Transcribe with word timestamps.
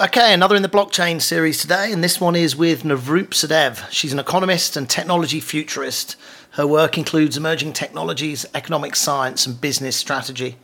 Okay, 0.00 0.32
another 0.32 0.56
in 0.56 0.62
the 0.62 0.68
blockchain 0.70 1.20
series 1.20 1.58
today, 1.58 1.92
and 1.92 2.02
this 2.02 2.18
one 2.18 2.34
is 2.34 2.56
with 2.56 2.84
Navroop 2.84 3.32
Sahdev. 3.32 3.86
She's 3.90 4.14
an 4.14 4.18
economist 4.18 4.74
and 4.74 4.88
technology 4.88 5.40
futurist. 5.40 6.16
Her 6.52 6.66
work 6.66 6.96
includes 6.96 7.36
emerging 7.36 7.74
technologies, 7.74 8.46
economic 8.54 8.96
science, 8.96 9.44
and 9.44 9.60
business 9.60 9.96
strategy. 9.96 10.56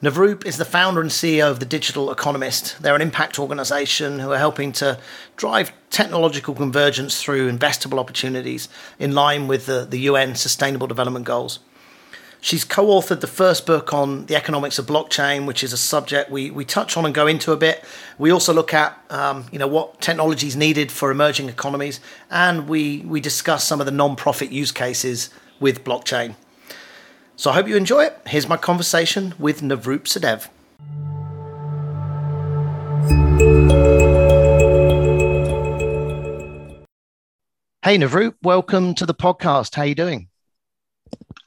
Navroop 0.00 0.46
is 0.46 0.58
the 0.58 0.64
founder 0.64 1.00
and 1.00 1.10
CEO 1.10 1.50
of 1.50 1.58
The 1.58 1.66
Digital 1.66 2.12
Economist. 2.12 2.80
They're 2.80 2.94
an 2.94 3.02
impact 3.02 3.36
organization 3.36 4.20
who 4.20 4.30
are 4.30 4.38
helping 4.38 4.70
to 4.74 5.00
drive 5.34 5.72
technological 5.90 6.54
convergence 6.54 7.20
through 7.20 7.50
investable 7.50 7.98
opportunities 7.98 8.68
in 8.96 9.12
line 9.12 9.48
with 9.48 9.66
the, 9.66 9.84
the 9.90 9.98
UN 10.02 10.36
Sustainable 10.36 10.86
Development 10.86 11.26
Goals. 11.26 11.58
She's 12.44 12.64
co 12.64 12.86
authored 12.86 13.20
the 13.20 13.28
first 13.28 13.66
book 13.66 13.94
on 13.94 14.26
the 14.26 14.34
economics 14.34 14.76
of 14.76 14.86
blockchain, 14.86 15.46
which 15.46 15.62
is 15.62 15.72
a 15.72 15.76
subject 15.76 16.28
we, 16.28 16.50
we 16.50 16.64
touch 16.64 16.96
on 16.96 17.04
and 17.06 17.14
go 17.14 17.28
into 17.28 17.52
a 17.52 17.56
bit. 17.56 17.84
We 18.18 18.32
also 18.32 18.52
look 18.52 18.74
at 18.74 18.98
um, 19.10 19.46
you 19.52 19.60
know, 19.60 19.68
what 19.68 20.00
technology 20.00 20.48
is 20.48 20.56
needed 20.56 20.90
for 20.90 21.12
emerging 21.12 21.48
economies, 21.48 22.00
and 22.32 22.68
we, 22.68 23.02
we 23.02 23.20
discuss 23.20 23.62
some 23.62 23.78
of 23.78 23.86
the 23.86 23.92
non 23.92 24.16
profit 24.16 24.50
use 24.50 24.72
cases 24.72 25.30
with 25.60 25.84
blockchain. 25.84 26.34
So 27.36 27.52
I 27.52 27.54
hope 27.54 27.68
you 27.68 27.76
enjoy 27.76 28.06
it. 28.06 28.20
Here's 28.26 28.48
my 28.48 28.56
conversation 28.56 29.34
with 29.38 29.60
Navroop 29.60 30.08
Sahdev. 30.08 30.48
Hey 37.84 37.98
Navroop, 37.98 38.34
welcome 38.42 38.96
to 38.96 39.06
the 39.06 39.14
podcast. 39.14 39.76
How 39.76 39.82
are 39.82 39.86
you 39.86 39.94
doing? 39.94 40.31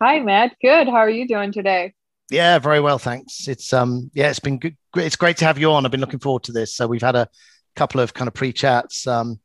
Hi, 0.01 0.19
Matt. 0.19 0.55
Good. 0.61 0.87
How 0.87 0.97
are 0.97 1.09
you 1.09 1.27
doing 1.27 1.51
today? 1.51 1.93
Yeah, 2.29 2.59
very 2.59 2.79
well, 2.79 2.97
thanks. 2.97 3.47
It's 3.47 3.71
um, 3.71 4.09
yeah, 4.13 4.29
it's 4.29 4.39
been 4.39 4.57
good. 4.57 4.75
It's 4.95 5.15
great 5.15 5.37
to 5.37 5.45
have 5.45 5.57
you 5.57 5.71
on. 5.71 5.85
I've 5.85 5.91
been 5.91 6.01
looking 6.01 6.19
forward 6.19 6.43
to 6.43 6.51
this. 6.51 6.73
So 6.73 6.87
we've 6.87 7.01
had 7.01 7.15
a 7.15 7.29
couple 7.75 8.01
of 8.01 8.13
kind 8.13 8.27
of 8.27 8.33
pre-chats. 8.33 9.07
Um, 9.07 9.39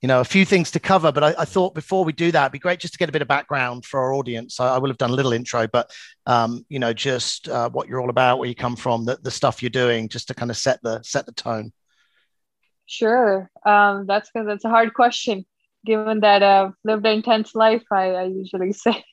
you 0.00 0.06
know, 0.06 0.20
a 0.20 0.24
few 0.24 0.44
things 0.44 0.70
to 0.70 0.80
cover, 0.80 1.10
but 1.10 1.24
I, 1.24 1.34
I, 1.40 1.44
thought 1.44 1.74
before 1.74 2.04
we 2.04 2.12
do 2.12 2.30
that, 2.30 2.42
it'd 2.42 2.52
be 2.52 2.60
great 2.60 2.78
just 2.78 2.92
to 2.92 2.98
get 3.00 3.08
a 3.08 3.12
bit 3.12 3.20
of 3.20 3.26
background 3.26 3.84
for 3.84 3.98
our 3.98 4.14
audience. 4.14 4.60
I, 4.60 4.76
I 4.76 4.78
will 4.78 4.90
have 4.90 4.96
done 4.96 5.10
a 5.10 5.14
little 5.14 5.32
intro, 5.32 5.66
but 5.66 5.90
um, 6.24 6.64
you 6.68 6.78
know, 6.78 6.92
just 6.92 7.48
uh, 7.48 7.68
what 7.70 7.88
you're 7.88 8.00
all 8.00 8.10
about, 8.10 8.38
where 8.38 8.48
you 8.48 8.54
come 8.54 8.76
from, 8.76 9.04
the, 9.04 9.18
the 9.22 9.30
stuff 9.30 9.60
you're 9.60 9.70
doing, 9.70 10.08
just 10.08 10.28
to 10.28 10.34
kind 10.34 10.50
of 10.52 10.56
set 10.56 10.80
the 10.82 11.02
set 11.02 11.26
the 11.26 11.32
tone. 11.32 11.72
Sure, 12.86 13.50
um, 13.66 14.06
that's 14.06 14.30
because 14.30 14.46
that's 14.46 14.64
a 14.64 14.70
hard 14.70 14.94
question 14.94 15.44
given 15.84 16.20
that 16.20 16.42
I've 16.42 16.72
lived 16.84 17.06
an 17.06 17.12
intense 17.12 17.54
life, 17.54 17.84
I, 17.90 18.10
I 18.10 18.24
usually 18.24 18.72
say. 18.84 19.04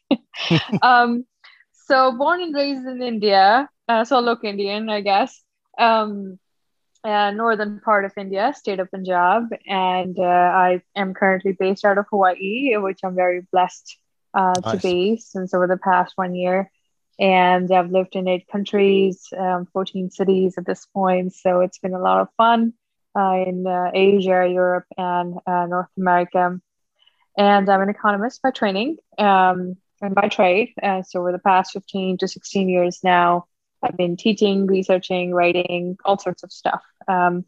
um, 0.81 1.25
so 1.87 2.11
born 2.17 2.41
and 2.41 2.53
raised 2.53 2.85
in 2.85 3.01
India, 3.01 3.69
uh, 3.87 4.03
so 4.05 4.19
look 4.19 4.43
Indian, 4.43 4.89
I 4.89 5.01
guess. 5.01 5.41
Um, 5.77 6.39
uh, 7.03 7.29
northern 7.31 7.79
part 7.81 8.03
of 8.03 8.13
India, 8.17 8.51
state 8.55 8.79
of 8.79 8.89
Punjab, 8.89 9.43
and 9.67 10.17
uh, 10.17 10.23
I 10.23 10.81
am 10.95 11.13
currently 11.13 11.51
based 11.51 11.85
out 11.85 11.99
of 11.99 12.07
Hawaii, 12.09 12.75
which 12.77 13.01
I'm 13.03 13.13
very 13.13 13.45
blessed 13.51 13.97
uh, 14.33 14.53
nice. 14.63 14.73
to 14.73 14.81
be 14.81 15.17
since 15.17 15.53
over 15.53 15.67
the 15.67 15.77
past 15.77 16.13
one 16.15 16.33
year. 16.33 16.71
And 17.19 17.71
I've 17.71 17.91
lived 17.91 18.15
in 18.15 18.27
eight 18.27 18.47
countries, 18.51 19.27
um, 19.37 19.67
14 19.71 20.09
cities 20.09 20.55
at 20.57 20.65
this 20.65 20.85
point, 20.87 21.33
so 21.33 21.61
it's 21.61 21.77
been 21.77 21.93
a 21.93 22.01
lot 22.01 22.21
of 22.21 22.27
fun 22.37 22.73
in 23.15 23.65
uh, 23.67 23.91
Asia, 23.93 24.47
Europe, 24.47 24.85
and 24.97 25.35
uh, 25.45 25.65
North 25.67 25.89
America. 25.97 26.59
And 27.37 27.69
I'm 27.69 27.81
an 27.81 27.89
economist 27.89 28.41
by 28.41 28.51
training 28.51 28.97
um, 29.17 29.77
and 30.01 30.15
by 30.15 30.27
trade. 30.29 30.73
Uh, 30.81 31.01
so, 31.03 31.19
over 31.19 31.31
the 31.31 31.39
past 31.39 31.71
15 31.73 32.17
to 32.19 32.27
16 32.27 32.69
years 32.69 32.99
now, 33.03 33.45
I've 33.83 33.97
been 33.97 34.17
teaching, 34.17 34.67
researching, 34.67 35.33
writing, 35.33 35.97
all 36.05 36.17
sorts 36.17 36.43
of 36.43 36.51
stuff 36.51 36.81
um, 37.07 37.45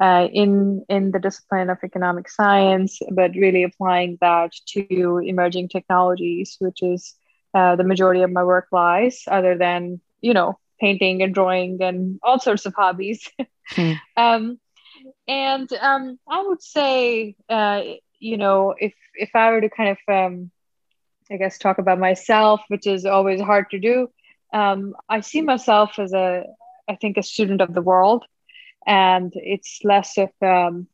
uh, 0.00 0.28
in 0.32 0.84
in 0.88 1.10
the 1.10 1.18
discipline 1.18 1.70
of 1.70 1.78
economic 1.82 2.28
science, 2.28 2.98
but 3.10 3.32
really 3.34 3.62
applying 3.62 4.18
that 4.20 4.52
to 4.68 5.18
emerging 5.18 5.68
technologies, 5.68 6.56
which 6.58 6.82
is 6.82 7.14
uh, 7.54 7.76
the 7.76 7.84
majority 7.84 8.22
of 8.22 8.32
my 8.32 8.44
work 8.44 8.68
lies. 8.72 9.22
Other 9.26 9.56
than 9.56 10.00
you 10.20 10.34
know 10.34 10.58
painting 10.80 11.22
and 11.22 11.34
drawing 11.34 11.82
and 11.82 12.18
all 12.22 12.38
sorts 12.38 12.66
of 12.66 12.74
hobbies. 12.74 13.28
Hmm. 13.74 13.92
um, 14.16 14.60
and 15.28 15.72
um, 15.72 16.18
I 16.28 16.42
would 16.42 16.62
say, 16.62 17.36
uh, 17.48 17.82
you 18.18 18.36
know, 18.36 18.74
if 18.78 18.94
if 19.14 19.30
I 19.34 19.50
were 19.50 19.60
to 19.60 19.70
kind 19.70 19.90
of, 19.90 20.14
um, 20.14 20.50
I 21.30 21.36
guess, 21.36 21.58
talk 21.58 21.78
about 21.78 21.98
myself, 21.98 22.60
which 22.68 22.86
is 22.86 23.06
always 23.06 23.40
hard 23.40 23.70
to 23.70 23.78
do, 23.78 24.08
um, 24.52 24.94
I 25.08 25.20
see 25.20 25.42
myself 25.42 25.98
as 25.98 26.12
a, 26.12 26.44
I 26.88 26.96
think, 26.96 27.16
a 27.16 27.22
student 27.22 27.60
of 27.60 27.74
the 27.74 27.82
world, 27.82 28.24
and 28.86 29.32
it's 29.34 29.80
less 29.84 30.18
of, 30.18 30.30
um, 30.42 30.86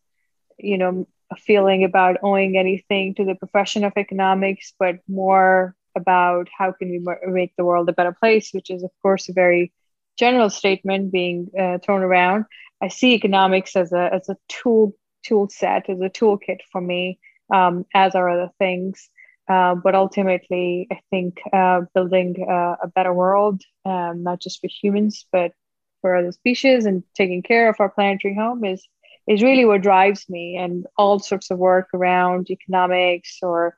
you 0.58 0.78
know, 0.78 1.06
a 1.30 1.36
feeling 1.36 1.84
about 1.84 2.18
owing 2.22 2.56
anything 2.56 3.14
to 3.14 3.24
the 3.24 3.34
profession 3.34 3.84
of 3.84 3.92
economics, 3.96 4.74
but 4.78 4.96
more 5.08 5.74
about 5.96 6.48
how 6.56 6.72
can 6.72 6.90
we 6.90 7.04
make 7.26 7.52
the 7.56 7.64
world 7.64 7.88
a 7.88 7.92
better 7.92 8.12
place, 8.12 8.50
which 8.52 8.70
is, 8.70 8.82
of 8.82 8.90
course, 9.02 9.28
a 9.28 9.32
very 9.32 9.72
general 10.18 10.50
statement 10.50 11.12
being 11.12 11.50
uh, 11.58 11.78
thrown 11.78 12.02
around. 12.02 12.44
I 12.82 12.88
see 12.88 13.14
economics 13.14 13.76
as 13.76 13.92
a 13.92 14.10
as 14.12 14.28
a 14.28 14.36
tool 14.48 14.94
tool 15.24 15.48
set, 15.48 15.88
as 15.88 16.00
a 16.00 16.10
toolkit 16.10 16.60
for 16.70 16.80
me, 16.80 17.18
um, 17.54 17.86
as 17.94 18.14
are 18.14 18.28
other 18.28 18.50
things. 18.58 19.08
Uh, 19.48 19.74
but 19.74 19.94
ultimately, 19.94 20.88
I 20.90 21.00
think 21.10 21.40
uh, 21.52 21.82
building 21.94 22.44
uh, 22.48 22.76
a 22.82 22.88
better 22.94 23.12
world, 23.12 23.62
um, 23.84 24.22
not 24.22 24.40
just 24.40 24.60
for 24.60 24.68
humans, 24.68 25.26
but 25.32 25.52
for 26.00 26.16
other 26.16 26.32
species, 26.32 26.86
and 26.86 27.02
taking 27.14 27.42
care 27.42 27.68
of 27.68 27.76
our 27.78 27.88
planetary 27.88 28.34
home 28.34 28.64
is 28.64 28.86
is 29.28 29.42
really 29.42 29.64
what 29.64 29.82
drives 29.82 30.28
me. 30.28 30.56
And 30.56 30.86
all 30.96 31.18
sorts 31.20 31.50
of 31.50 31.58
work 31.58 31.88
around 31.94 32.50
economics 32.50 33.38
or 33.42 33.76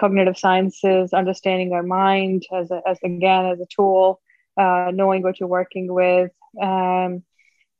cognitive 0.00 0.38
sciences, 0.38 1.12
understanding 1.12 1.72
our 1.72 1.82
mind 1.82 2.44
as, 2.54 2.70
a, 2.70 2.82
as 2.86 2.98
again 3.02 3.46
as 3.46 3.60
a 3.60 3.66
tool, 3.74 4.20
uh, 4.58 4.90
knowing 4.92 5.22
what 5.22 5.40
you're 5.40 5.48
working 5.48 5.92
with, 5.92 6.30
um, 6.60 7.22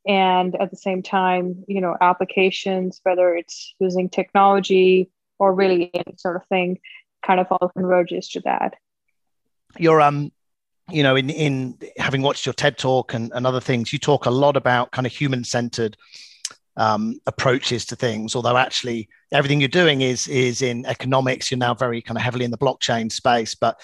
and 0.07 0.55
at 0.61 0.71
the 0.71 0.77
same 0.77 1.03
time 1.03 1.65
you 1.67 1.81
know 1.81 1.97
applications 2.01 3.01
whether 3.03 3.35
it's 3.35 3.75
using 3.79 4.09
technology 4.09 5.11
or 5.39 5.55
really 5.55 5.91
any 5.95 6.15
sort 6.17 6.37
of 6.37 6.47
thing 6.47 6.79
kind 7.27 7.41
of 7.41 7.47
all 7.51 7.71
converges 7.71 8.29
to 8.29 8.41
that. 8.41 8.75
You're 9.79 10.01
um 10.01 10.33
you 10.91 11.03
know 11.03 11.17
in 11.17 11.29
in 11.31 11.79
having 11.99 12.23
watched 12.23 12.47
your 12.47 12.53
ted 12.53 12.79
talk 12.79 13.13
and, 13.13 13.33
and 13.35 13.47
other 13.47 13.61
things 13.61 13.93
you 13.93 13.99
talk 13.99 14.27
a 14.27 14.31
lot 14.31 14.57
about 14.57 14.93
kind 14.93 15.07
of 15.07 15.13
human 15.13 15.43
centered 15.43 15.97
um, 16.79 17.19
approaches 17.27 17.87
to 17.87 17.97
things 17.97 18.37
although 18.37 18.57
actually 18.57 19.09
everything 19.33 19.61
you're 19.61 19.69
doing 19.69 20.03
is 20.03 20.29
is 20.29 20.61
in 20.61 20.85
economics. 20.85 21.51
You're 21.51 21.59
now 21.59 21.73
very 21.73 22.03
kind 22.03 22.19
of 22.19 22.23
heavily 22.23 22.45
in 22.45 22.51
the 22.51 22.59
blockchain 22.59 23.11
space 23.11 23.55
but 23.55 23.81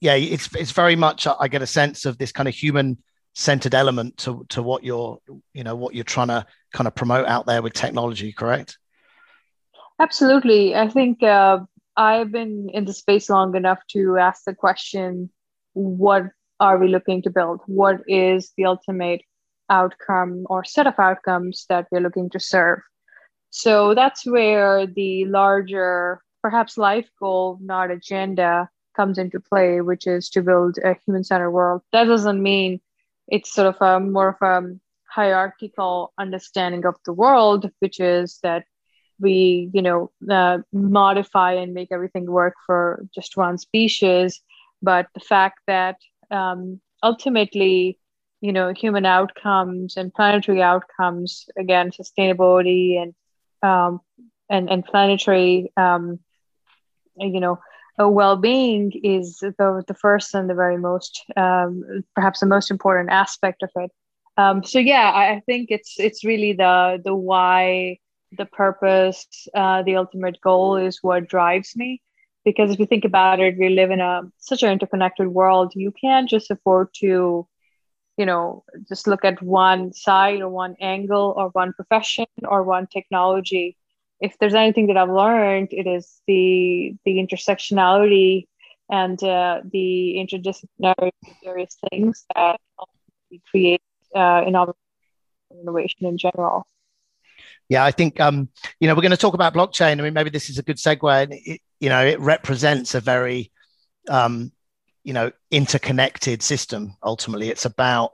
yeah 0.00 0.14
it's 0.14 0.54
it's 0.56 0.72
very 0.72 0.96
much 0.96 1.26
i 1.40 1.48
get 1.48 1.62
a 1.62 1.66
sense 1.66 2.04
of 2.04 2.18
this 2.18 2.32
kind 2.32 2.48
of 2.48 2.54
human 2.54 2.98
centered 3.34 3.74
element 3.74 4.16
to, 4.18 4.44
to 4.50 4.62
what 4.62 4.84
you're 4.84 5.18
you 5.54 5.64
know 5.64 5.74
what 5.74 5.94
you're 5.94 6.04
trying 6.04 6.28
to 6.28 6.46
kind 6.72 6.86
of 6.86 6.94
promote 6.94 7.26
out 7.26 7.46
there 7.46 7.62
with 7.62 7.72
technology 7.72 8.32
correct? 8.32 8.78
Absolutely. 9.98 10.74
I 10.74 10.88
think 10.88 11.22
uh, 11.22 11.60
i've 11.96 12.32
been 12.32 12.68
in 12.72 12.84
the 12.84 12.92
space 12.92 13.28
long 13.28 13.54
enough 13.54 13.80
to 13.88 14.16
ask 14.16 14.44
the 14.44 14.54
question 14.54 15.30
what 15.74 16.24
are 16.60 16.78
we 16.78 16.88
looking 16.88 17.22
to 17.22 17.30
build? 17.30 17.60
What 17.66 18.02
is 18.06 18.52
the 18.56 18.66
ultimate 18.66 19.22
outcome 19.68 20.46
or 20.48 20.62
set 20.62 20.86
of 20.86 20.94
outcomes 20.98 21.66
that 21.68 21.88
we're 21.90 22.00
looking 22.00 22.30
to 22.30 22.40
serve? 22.40 22.78
So 23.50 23.94
that's 23.94 24.24
where 24.24 24.86
the 24.86 25.24
larger 25.24 26.22
perhaps 26.40 26.78
life 26.78 27.08
goal 27.18 27.58
not 27.60 27.90
agenda 27.90 28.68
comes 28.96 29.16
into 29.16 29.40
play 29.40 29.80
which 29.80 30.06
is 30.06 30.28
to 30.30 30.42
build 30.42 30.78
a 30.78 30.94
human 31.04 31.24
centered 31.24 31.50
world. 31.50 31.82
That 31.92 32.04
doesn't 32.04 32.42
mean 32.42 32.80
it's 33.28 33.52
sort 33.52 33.68
of 33.68 33.80
a 33.80 34.00
more 34.00 34.30
of 34.30 34.42
a 34.42 34.68
hierarchical 35.08 36.12
understanding 36.18 36.84
of 36.86 36.96
the 37.04 37.12
world, 37.12 37.70
which 37.80 38.00
is 38.00 38.38
that 38.42 38.64
we, 39.20 39.70
you 39.72 39.82
know, 39.82 40.10
uh, 40.30 40.58
modify 40.72 41.52
and 41.52 41.74
make 41.74 41.88
everything 41.92 42.26
work 42.26 42.54
for 42.66 43.04
just 43.14 43.36
one 43.36 43.58
species. 43.58 44.40
But 44.80 45.06
the 45.14 45.20
fact 45.20 45.60
that 45.66 45.96
um, 46.30 46.80
ultimately, 47.02 47.98
you 48.40 48.52
know, 48.52 48.72
human 48.72 49.06
outcomes 49.06 49.96
and 49.96 50.12
planetary 50.12 50.62
outcomes, 50.62 51.46
again, 51.56 51.90
sustainability 51.90 53.00
and 53.00 53.14
um, 53.62 54.00
and 54.50 54.68
and 54.68 54.84
planetary, 54.84 55.72
um, 55.76 56.18
you 57.16 57.38
know, 57.40 57.60
well-being 57.98 58.92
is 59.02 59.38
the, 59.38 59.82
the 59.86 59.94
first 59.94 60.34
and 60.34 60.48
the 60.48 60.54
very 60.54 60.78
most 60.78 61.24
um, 61.36 62.02
perhaps 62.14 62.40
the 62.40 62.46
most 62.46 62.70
important 62.70 63.10
aspect 63.10 63.62
of 63.62 63.70
it. 63.76 63.90
Um, 64.38 64.64
so 64.64 64.78
yeah 64.78 65.10
I, 65.10 65.34
I, 65.34 65.40
think 65.44 65.70
it's 65.70 65.96
it's 65.98 66.24
really 66.24 66.54
the 66.54 67.00
the 67.04 67.14
why 67.14 67.98
the 68.38 68.46
purpose 68.46 69.26
uh, 69.54 69.82
the 69.82 69.96
ultimate 69.96 70.40
goal 70.40 70.76
is 70.76 70.98
what 71.02 71.28
drives 71.28 71.76
me. 71.76 72.00
Because 72.44 72.70
if 72.70 72.78
you 72.78 72.86
think 72.86 73.04
about 73.04 73.40
it 73.40 73.58
we 73.58 73.68
live 73.68 73.90
in 73.90 74.00
a 74.00 74.22
such 74.38 74.62
an 74.62 74.72
interconnected 74.72 75.28
world. 75.28 75.72
You 75.76 75.92
can't 75.92 76.28
just 76.28 76.50
afford 76.50 76.88
to 77.00 77.46
you 78.16 78.26
know 78.26 78.64
just 78.88 79.06
look 79.06 79.24
at 79.24 79.42
one 79.42 79.92
side 79.92 80.40
or 80.40 80.48
one 80.48 80.76
angle 80.80 81.34
or 81.36 81.48
one 81.50 81.74
profession 81.74 82.26
or 82.44 82.62
one 82.62 82.86
technology 82.86 83.76
if 84.22 84.38
there's 84.38 84.54
anything 84.54 84.86
that 84.86 84.96
i've 84.96 85.10
learned 85.10 85.68
it 85.72 85.86
is 85.86 86.20
the 86.26 86.94
the 87.04 87.14
intersectionality 87.18 88.46
and 88.90 89.22
uh, 89.22 89.60
the 89.72 90.16
interdisciplinary 90.18 91.10
various 91.44 91.76
things 91.90 92.24
that 92.34 92.60
create 93.50 93.82
uh, 94.14 94.42
innovation 94.46 96.06
in 96.06 96.18
general 96.18 96.66
yeah, 97.68 97.84
I 97.86 97.90
think 97.90 98.20
um, 98.20 98.50
you 98.80 98.86
know 98.86 98.94
we're 98.94 99.00
going 99.02 99.12
to 99.12 99.16
talk 99.16 99.32
about 99.32 99.54
blockchain. 99.54 99.98
I 99.98 100.02
mean, 100.02 100.12
maybe 100.12 100.28
this 100.28 100.50
is 100.50 100.58
a 100.58 100.62
good 100.62 100.76
segue. 100.76 101.22
And 101.22 101.32
it, 101.32 101.60
you 101.80 101.88
know, 101.88 102.04
it 102.04 102.20
represents 102.20 102.94
a 102.94 103.00
very 103.00 103.50
um, 104.10 104.52
you 105.04 105.14
know 105.14 105.30
interconnected 105.50 106.42
system. 106.42 106.96
Ultimately, 107.02 107.48
it's 107.48 107.64
about 107.64 108.12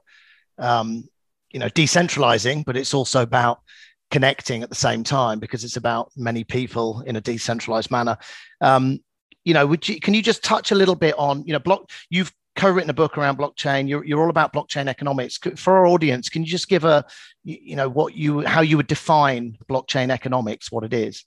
um, 0.58 1.08
you 1.50 1.58
know 1.58 1.68
decentralizing, 1.68 2.64
but 2.64 2.76
it's 2.76 2.94
also 2.94 3.20
about 3.20 3.60
connecting 4.10 4.62
at 4.62 4.68
the 4.68 4.74
same 4.74 5.04
time 5.04 5.38
because 5.38 5.64
it's 5.64 5.76
about 5.76 6.10
many 6.16 6.44
people 6.44 7.02
in 7.06 7.16
a 7.16 7.20
decentralized 7.20 7.90
manner. 7.90 8.16
Um, 8.60 9.00
you 9.44 9.54
know, 9.54 9.66
would 9.66 9.88
you 9.88 10.00
can 10.00 10.14
you 10.14 10.22
just 10.22 10.42
touch 10.42 10.70
a 10.72 10.74
little 10.74 10.94
bit 10.94 11.14
on 11.18 11.44
you 11.46 11.52
know 11.52 11.58
block? 11.58 11.90
You've 12.10 12.32
co-written 12.58 12.90
a 12.90 12.94
book 12.94 13.16
around 13.16 13.38
blockchain. 13.38 13.88
You're, 13.88 14.04
you're 14.04 14.20
all 14.20 14.30
about 14.30 14.52
blockchain 14.52 14.88
economics. 14.88 15.38
For 15.56 15.76
our 15.76 15.86
audience, 15.86 16.28
can 16.28 16.42
you 16.42 16.48
just 16.48 16.68
give 16.68 16.84
a, 16.84 17.04
you 17.44 17.76
know, 17.76 17.88
what 17.88 18.14
you 18.14 18.40
how 18.40 18.62
you 18.62 18.76
would 18.76 18.88
define 18.88 19.56
blockchain 19.70 20.10
economics, 20.10 20.70
what 20.70 20.84
it 20.84 20.92
is? 20.92 21.24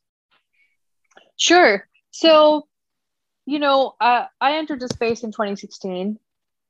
Sure. 1.37 1.87
So, 2.11 2.67
you 3.45 3.59
know, 3.59 3.95
uh, 4.01 4.25
I 4.41 4.57
entered 4.57 4.81
the 4.81 4.89
space 4.89 5.23
in 5.23 5.31
2016. 5.31 6.19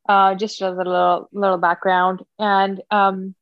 Uh, 0.09 0.33
just 0.33 0.59
as 0.61 0.73
a 0.73 0.75
little 0.75 1.29
little 1.31 1.59
background, 1.59 2.23
and 2.39 2.81
um, 2.89 3.35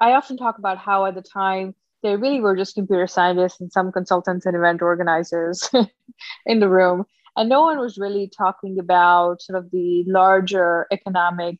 I 0.00 0.12
often 0.12 0.36
talk 0.36 0.58
about 0.58 0.78
how 0.78 1.06
at 1.06 1.14
the 1.14 1.22
time 1.22 1.74
they 2.02 2.16
really 2.16 2.40
were 2.40 2.56
just 2.56 2.74
computer 2.74 3.06
scientists 3.06 3.60
and 3.60 3.70
some 3.70 3.92
consultants 3.92 4.46
and 4.46 4.56
event 4.56 4.80
organizers 4.80 5.68
in 6.46 6.60
the 6.60 6.68
room 6.68 7.04
and 7.36 7.48
no 7.48 7.62
one 7.62 7.78
was 7.78 7.98
really 7.98 8.28
talking 8.28 8.78
about 8.78 9.42
sort 9.42 9.58
of 9.58 9.70
the 9.70 10.04
larger 10.06 10.86
economic 10.90 11.58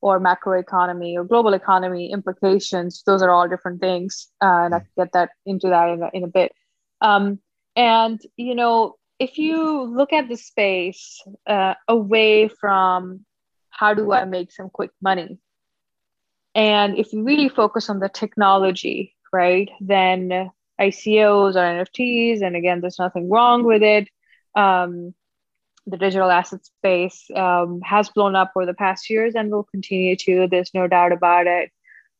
or 0.00 0.20
macroeconomy 0.20 1.14
or 1.16 1.24
global 1.24 1.54
economy 1.54 2.12
implications. 2.12 3.02
Those 3.06 3.22
are 3.22 3.30
all 3.30 3.48
different 3.48 3.80
things, 3.80 4.28
uh, 4.42 4.64
and 4.64 4.74
I 4.74 4.80
can 4.80 4.88
get 4.96 5.12
that 5.12 5.30
into 5.46 5.68
that 5.68 5.88
in 5.88 6.02
a, 6.02 6.10
in 6.12 6.24
a 6.24 6.28
bit. 6.28 6.52
Um, 7.00 7.38
and 7.76 8.20
you 8.36 8.54
know, 8.54 8.96
if 9.18 9.38
you 9.38 9.82
look 9.84 10.12
at 10.12 10.28
the 10.28 10.36
space 10.36 11.22
uh, 11.46 11.74
away 11.88 12.48
from 12.48 13.24
how 13.70 13.94
do 13.94 14.12
I 14.12 14.24
make 14.24 14.52
some 14.52 14.68
quick 14.70 14.90
money, 15.00 15.38
and 16.54 16.96
if 16.98 17.12
you 17.12 17.22
really 17.24 17.48
focus 17.48 17.90
on 17.90 17.98
the 17.98 18.08
technology, 18.08 19.14
right, 19.32 19.70
then 19.80 20.50
ICOs 20.80 21.54
or 21.54 21.84
NFTs, 21.84 22.42
and 22.42 22.56
again, 22.56 22.80
there's 22.80 22.98
nothing 22.98 23.28
wrong 23.28 23.64
with 23.64 23.82
it 23.82 24.08
um, 24.54 25.14
the 25.86 25.96
digital 25.96 26.30
asset 26.30 26.64
space 26.64 27.26
um, 27.34 27.80
has 27.82 28.08
blown 28.08 28.34
up 28.34 28.52
over 28.56 28.66
the 28.66 28.74
past 28.74 29.10
years 29.10 29.34
and 29.34 29.50
will 29.50 29.64
continue 29.64 30.16
to. 30.16 30.48
There's 30.50 30.72
no 30.72 30.86
doubt 30.86 31.12
about 31.12 31.46
it. 31.46 31.70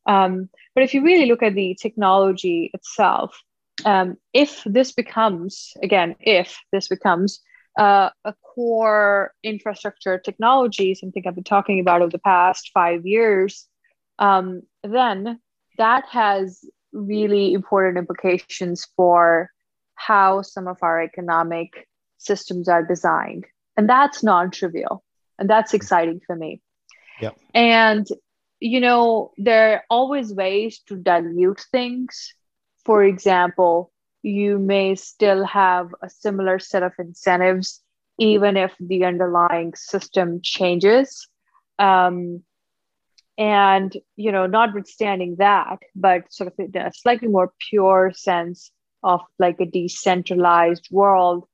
Um, 0.05 0.49
but 0.75 0.83
if 0.83 0.93
you 0.93 1.03
really 1.03 1.25
look 1.25 1.41
at 1.41 1.55
the 1.55 1.75
technology 1.81 2.69
itself, 2.73 3.41
um, 3.83 4.17
if 4.33 4.61
this 4.65 4.91
becomes, 4.91 5.73
again, 5.81 6.15
if 6.19 6.59
this 6.71 6.87
becomes 6.87 7.41
uh, 7.77 8.09
a 8.23 8.33
core 8.43 9.33
infrastructure 9.43 10.19
technology, 10.19 10.93
something 10.93 11.23
I've 11.25 11.35
been 11.35 11.43
talking 11.43 11.79
about 11.79 12.01
over 12.01 12.11
the 12.11 12.19
past 12.19 12.69
five 12.73 13.05
years, 13.05 13.67
um, 14.19 14.61
then 14.83 15.39
that 15.77 16.05
has 16.09 16.63
really 16.93 17.53
important 17.53 17.97
implications 17.97 18.87
for 18.95 19.49
how 19.95 20.41
some 20.41 20.67
of 20.67 20.77
our 20.81 21.01
economic 21.01 21.87
systems 22.17 22.67
are 22.69 22.83
designed. 22.83 23.45
And 23.77 23.89
that's 23.89 24.23
non 24.23 24.51
trivial. 24.51 25.03
And 25.37 25.49
that's 25.49 25.73
exciting 25.73 26.21
for 26.25 26.35
me. 26.35 26.61
Yeah. 27.19 27.31
And, 27.53 28.07
you 28.59 28.79
know, 28.79 29.31
there 29.37 29.73
are 29.73 29.83
always 29.89 30.33
ways 30.33 30.79
to 30.87 30.95
dilute 30.95 31.65
things. 31.71 32.33
For 32.85 33.03
example, 33.03 33.91
you 34.21 34.57
may 34.59 34.95
still 34.95 35.45
have 35.45 35.93
a 36.01 36.09
similar 36.09 36.59
set 36.59 36.83
of 36.83 36.93
incentives, 36.97 37.81
even 38.17 38.57
if 38.57 38.73
the 38.79 39.05
underlying 39.05 39.75
system 39.75 40.39
changes. 40.41 41.27
Um, 41.77 42.43
and 43.37 43.97
you 44.15 44.31
know 44.31 44.45
notwithstanding 44.45 45.35
that 45.39 45.79
but 45.95 46.31
sort 46.31 46.47
of 46.47 46.53
in 46.57 46.81
a 46.81 46.91
slightly 46.93 47.27
more 47.27 47.51
pure 47.69 48.11
sense 48.15 48.71
of 49.03 49.21
like 49.39 49.59
a 49.59 49.65
decentralized 49.65 50.87
world 50.89 51.45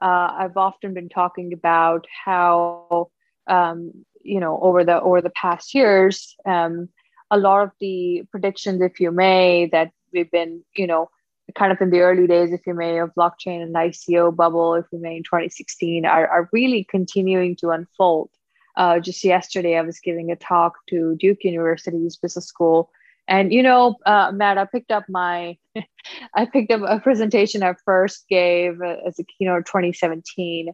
uh, 0.00 0.32
I've 0.38 0.56
often 0.56 0.94
been 0.94 1.08
talking 1.08 1.52
about 1.52 2.06
how 2.24 3.10
um, 3.46 3.92
you 4.22 4.40
know 4.40 4.58
over 4.60 4.84
the 4.84 5.00
over 5.00 5.20
the 5.20 5.30
past 5.30 5.74
years, 5.74 6.34
um, 6.46 6.88
a 7.30 7.38
lot 7.38 7.62
of 7.62 7.70
the 7.80 8.22
predictions, 8.30 8.80
if 8.80 8.98
you 8.98 9.10
may, 9.10 9.68
that 9.72 9.92
we've 10.12 10.30
been 10.30 10.64
you 10.74 10.86
know 10.86 11.10
kind 11.54 11.72
of 11.72 11.80
in 11.80 11.90
the 11.90 12.00
early 12.00 12.26
days, 12.26 12.52
if 12.52 12.60
you 12.66 12.74
may, 12.74 12.98
of 12.98 13.10
blockchain 13.18 13.62
and 13.62 13.74
ICO 13.74 14.34
bubble, 14.34 14.74
if 14.74 14.86
you 14.92 15.00
may, 15.00 15.16
in 15.16 15.22
2016, 15.24 16.06
are, 16.06 16.28
are 16.28 16.48
really 16.52 16.84
continuing 16.88 17.56
to 17.56 17.70
unfold. 17.70 18.30
Uh, 18.80 18.98
just 18.98 19.22
yesterday, 19.22 19.76
I 19.76 19.82
was 19.82 20.00
giving 20.00 20.30
a 20.30 20.36
talk 20.36 20.74
to 20.88 21.14
Duke 21.16 21.44
University's 21.44 22.16
business 22.16 22.46
school 22.46 22.90
and 23.30 23.52
you 23.52 23.62
know, 23.62 23.96
uh, 24.04 24.32
Matt, 24.34 24.58
I 24.58 24.64
picked 24.64 24.90
up 24.90 25.04
my, 25.08 25.56
I 26.34 26.46
picked 26.46 26.72
up 26.72 26.82
a 26.84 26.98
presentation 26.98 27.62
I 27.62 27.74
first 27.84 28.26
gave 28.28 28.82
as 28.82 29.20
a 29.20 29.24
keynote 29.24 29.66
2017, 29.66 30.72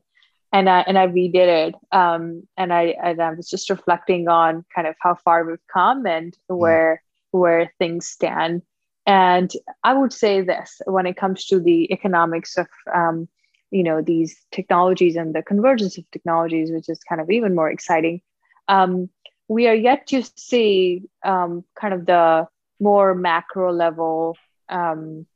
and 0.53 0.69
I 0.69 0.81
and 0.81 0.99
I 0.99 1.07
redid 1.07 1.35
it. 1.35 1.75
Um, 1.93 2.49
and 2.57 2.73
I 2.73 2.97
and 3.03 3.21
I 3.21 3.33
was 3.33 3.51
just 3.51 3.69
reflecting 3.69 4.29
on 4.29 4.65
kind 4.75 4.87
of 4.87 4.95
how 5.01 5.17
far 5.17 5.45
we've 5.45 5.59
come 5.71 6.07
and 6.07 6.33
mm. 6.51 6.57
where 6.57 7.03
mm. 7.35 7.41
where 7.41 7.73
things 7.79 8.09
stand. 8.09 8.63
And 9.05 9.53
I 9.85 9.93
would 9.93 10.15
say 10.15 10.41
this 10.41 10.81
when 10.87 11.07
it 11.07 11.17
comes 11.17 11.45
to 11.47 11.61
the 11.61 11.93
economics 11.93 12.57
of 12.57 12.69
um, 12.93 13.29
you 13.77 13.83
know 13.83 14.01
these 14.01 14.33
technologies 14.53 15.17
and 15.17 15.35
the 15.35 15.43
convergence 15.43 15.99
of 15.99 16.11
technologies, 16.11 16.71
which 16.71 16.89
is 16.89 16.99
kind 17.09 17.21
of 17.21 17.31
even 17.31 17.55
more 17.55 17.71
exciting. 17.71 18.23
Um, 18.69 19.11
we 19.49 19.69
are 19.69 19.75
yet 19.75 20.07
to 20.09 20.23
see 20.37 21.03
um, 21.23 21.63
kind 21.79 21.93
of 21.93 22.07
the 22.07 22.49
more 22.81 23.15
macro 23.15 23.73
level 23.73 24.37
um, 24.71 25.27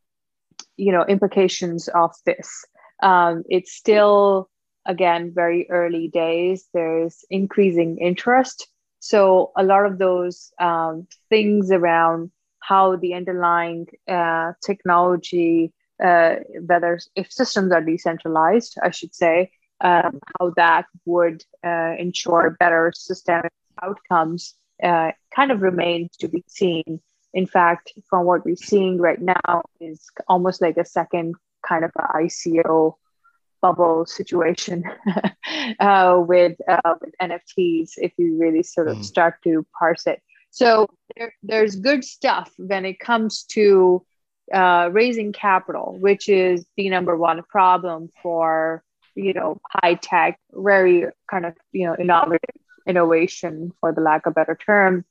you 0.78 0.92
know 0.92 1.04
implications 1.04 1.88
of 1.88 2.12
this. 2.24 2.64
Um, 3.02 3.44
it's 3.50 3.72
still 3.72 4.48
again 4.86 5.32
very 5.34 5.70
early 5.70 6.08
days. 6.08 6.66
There's 6.72 7.24
increasing 7.28 7.98
interest. 7.98 8.66
So 9.00 9.52
a 9.56 9.62
lot 9.62 9.84
of 9.84 9.98
those 9.98 10.50
um, 10.58 11.06
things 11.28 11.70
around 11.70 12.30
how 12.60 12.96
the 12.96 13.14
underlying 13.14 13.86
uh, 14.08 14.52
technology 14.64 15.72
uh, 16.02 16.36
whether 16.66 16.98
if 17.14 17.30
systems 17.32 17.72
are 17.72 17.82
decentralized 17.82 18.76
i 18.82 18.90
should 18.90 19.14
say 19.14 19.50
um, 19.80 20.20
how 20.38 20.52
that 20.56 20.86
would 21.04 21.42
uh, 21.64 21.94
ensure 21.98 22.56
better 22.60 22.92
systemic 22.94 23.52
outcomes 23.82 24.54
uh, 24.82 25.12
kind 25.34 25.50
of 25.50 25.62
remains 25.62 26.16
to 26.18 26.28
be 26.28 26.44
seen. 26.46 27.00
In 27.32 27.46
fact, 27.46 27.92
from 28.08 28.26
what 28.26 28.44
we're 28.44 28.56
seeing 28.56 28.98
right 28.98 29.20
now 29.20 29.62
is 29.80 30.06
almost 30.28 30.60
like 30.60 30.76
a 30.76 30.84
second 30.84 31.34
kind 31.66 31.84
of 31.84 31.92
ICO 31.92 32.94
bubble 33.62 34.06
situation 34.06 34.84
uh, 35.80 36.18
with, 36.26 36.56
uh, 36.66 36.94
with 37.00 37.14
NFTs 37.22 37.92
if 37.98 38.12
you 38.16 38.38
really 38.38 38.62
sort 38.62 38.88
of 38.88 38.98
mm. 38.98 39.04
start 39.04 39.34
to 39.44 39.66
parse 39.78 40.06
it. 40.06 40.22
So 40.50 40.88
there, 41.16 41.32
there's 41.42 41.76
good 41.76 42.04
stuff 42.04 42.52
when 42.56 42.84
it 42.84 42.98
comes 42.98 43.44
to 43.52 44.04
uh, 44.52 44.88
raising 44.92 45.32
capital, 45.32 45.96
which 45.98 46.28
is 46.28 46.66
the 46.76 46.88
number 46.90 47.16
one 47.16 47.42
problem 47.48 48.08
for 48.22 48.82
you 49.14 49.32
know 49.32 49.60
high 49.68 49.94
tech, 49.94 50.38
very 50.52 51.06
kind 51.30 51.46
of 51.46 51.54
you 51.72 51.86
know 51.86 51.96
innovative 51.98 52.40
innovation, 52.86 53.72
for 53.80 53.92
the 53.92 54.00
lack 54.00 54.26
of 54.26 54.34
better 54.34 54.56
term. 54.56 55.04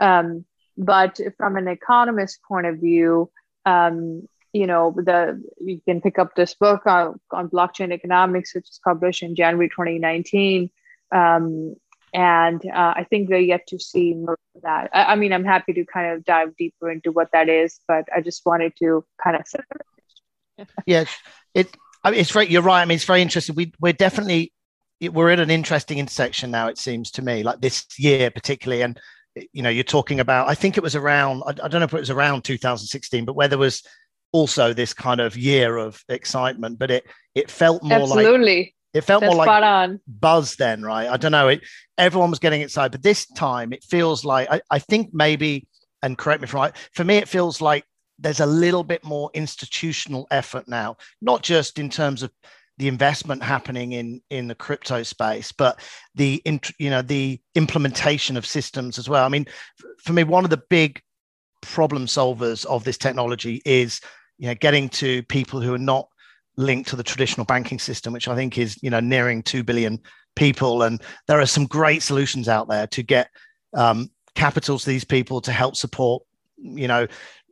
Um, 0.00 0.44
but 0.76 1.20
from 1.36 1.56
an 1.56 1.68
economist 1.68 2.40
point 2.42 2.66
of 2.66 2.78
view, 2.78 3.30
um, 3.64 4.28
you 4.54 4.68
know, 4.68 4.94
the 4.96 5.42
you 5.60 5.80
can 5.86 6.00
pick 6.00 6.18
up 6.18 6.34
this 6.36 6.54
book 6.54 6.86
on, 6.86 7.20
on 7.32 7.50
blockchain 7.50 7.92
economics, 7.92 8.54
which 8.54 8.70
is 8.70 8.80
published 8.82 9.22
in 9.22 9.34
January 9.34 9.68
2019. 9.68 10.70
Um, 11.10 11.74
and 12.14 12.64
uh, 12.64 12.94
I 12.96 13.04
think 13.10 13.28
we're 13.28 13.40
yet 13.40 13.66
to 13.68 13.78
see 13.78 14.14
more 14.14 14.38
of 14.54 14.62
that. 14.62 14.88
I, 14.94 15.04
I, 15.04 15.14
mean, 15.16 15.32
I'm 15.32 15.44
happy 15.44 15.72
to 15.72 15.84
kind 15.84 16.12
of 16.12 16.24
dive 16.24 16.56
deeper 16.56 16.88
into 16.88 17.10
what 17.10 17.32
that 17.32 17.48
is, 17.48 17.80
but 17.88 18.04
I 18.14 18.20
just 18.20 18.46
wanted 18.46 18.72
to 18.78 19.04
kind 19.22 19.36
of 19.36 19.46
set 19.46 19.64
yes, 20.86 21.14
it. 21.54 21.76
I 22.04 22.12
mean, 22.12 22.20
it's 22.20 22.30
very. 22.30 22.46
You're 22.46 22.62
right. 22.62 22.82
I 22.82 22.84
mean, 22.84 22.96
it's 22.96 23.04
very 23.04 23.20
interesting. 23.20 23.56
We 23.56 23.72
we're 23.80 23.92
definitely 23.92 24.52
we're 25.00 25.30
at 25.30 25.40
an 25.40 25.50
interesting 25.50 25.98
intersection 25.98 26.52
now. 26.52 26.68
It 26.68 26.78
seems 26.78 27.10
to 27.12 27.22
me, 27.22 27.42
like 27.42 27.60
this 27.60 27.84
year 27.98 28.30
particularly, 28.30 28.82
and 28.82 29.00
you 29.52 29.62
know, 29.62 29.70
you're 29.70 29.82
talking 29.82 30.20
about. 30.20 30.48
I 30.48 30.54
think 30.54 30.76
it 30.76 30.82
was 30.82 30.94
around. 30.94 31.42
I, 31.44 31.50
I 31.50 31.68
don't 31.68 31.80
know 31.80 31.84
if 31.84 31.94
it 31.94 31.98
was 31.98 32.10
around 32.10 32.44
2016, 32.44 33.24
but 33.24 33.34
where 33.34 33.48
there 33.48 33.58
was 33.58 33.82
also 34.30 34.72
this 34.72 34.94
kind 34.94 35.20
of 35.20 35.36
year 35.36 35.76
of 35.76 36.00
excitement, 36.08 36.78
but 36.78 36.92
it 36.92 37.04
it 37.34 37.50
felt 37.50 37.82
more 37.82 38.02
Absolutely. 38.02 38.56
like 38.56 38.74
it 38.94 39.02
felt 39.02 39.22
That's 39.22 39.34
more 39.34 39.44
like 39.44 40.00
buzz 40.06 40.54
then, 40.54 40.82
right? 40.82 41.08
I 41.08 41.16
don't 41.16 41.32
know. 41.32 41.48
It 41.48 41.62
everyone 41.98 42.30
was 42.30 42.38
getting 42.38 42.62
excited, 42.62 42.92
but 42.92 43.02
this 43.02 43.26
time 43.26 43.72
it 43.72 43.82
feels 43.82 44.24
like 44.24 44.48
I, 44.50 44.60
I 44.70 44.78
think 44.78 45.10
maybe, 45.12 45.66
and 46.02 46.16
correct 46.16 46.40
me 46.40 46.44
if 46.44 46.54
I'm 46.54 46.60
right. 46.60 46.76
For 46.92 47.02
me, 47.02 47.16
it 47.16 47.28
feels 47.28 47.60
like 47.60 47.84
there's 48.20 48.40
a 48.40 48.46
little 48.46 48.84
bit 48.84 49.04
more 49.04 49.30
institutional 49.34 50.28
effort 50.30 50.68
now, 50.68 50.96
not 51.20 51.42
just 51.42 51.80
in 51.80 51.90
terms 51.90 52.22
of 52.22 52.30
the 52.78 52.86
investment 52.86 53.42
happening 53.42 53.92
in 53.92 54.20
in 54.30 54.46
the 54.46 54.54
crypto 54.54 55.02
space, 55.02 55.50
but 55.50 55.80
the 56.14 56.40
you 56.78 56.90
know 56.90 57.02
the 57.02 57.40
implementation 57.56 58.36
of 58.36 58.46
systems 58.46 58.98
as 58.98 59.08
well. 59.08 59.24
I 59.24 59.28
mean, 59.28 59.46
for 60.04 60.12
me, 60.12 60.22
one 60.22 60.44
of 60.44 60.50
the 60.50 60.62
big 60.70 61.02
problem 61.62 62.06
solvers 62.06 62.64
of 62.66 62.84
this 62.84 62.98
technology 62.98 63.60
is 63.64 64.00
you 64.38 64.46
know 64.46 64.54
getting 64.54 64.88
to 64.90 65.24
people 65.24 65.60
who 65.60 65.74
are 65.74 65.78
not 65.78 66.08
linked 66.56 66.88
to 66.90 66.96
the 66.96 67.02
traditional 67.02 67.44
banking 67.44 67.78
system, 67.78 68.12
which 68.12 68.28
I 68.28 68.34
think 68.34 68.58
is 68.58 68.78
you 68.82 68.90
know 68.90 69.00
nearing 69.00 69.42
two 69.42 69.62
billion 69.62 70.00
people, 70.36 70.82
and 70.82 71.00
there 71.26 71.40
are 71.40 71.46
some 71.46 71.66
great 71.66 72.02
solutions 72.02 72.48
out 72.48 72.68
there 72.68 72.86
to 72.88 73.02
get 73.02 73.28
um, 73.74 74.10
capital 74.34 74.78
to 74.78 74.86
these 74.86 75.04
people 75.04 75.40
to 75.40 75.52
help 75.52 75.76
support 75.76 76.22
you 76.58 76.88
know 76.88 77.06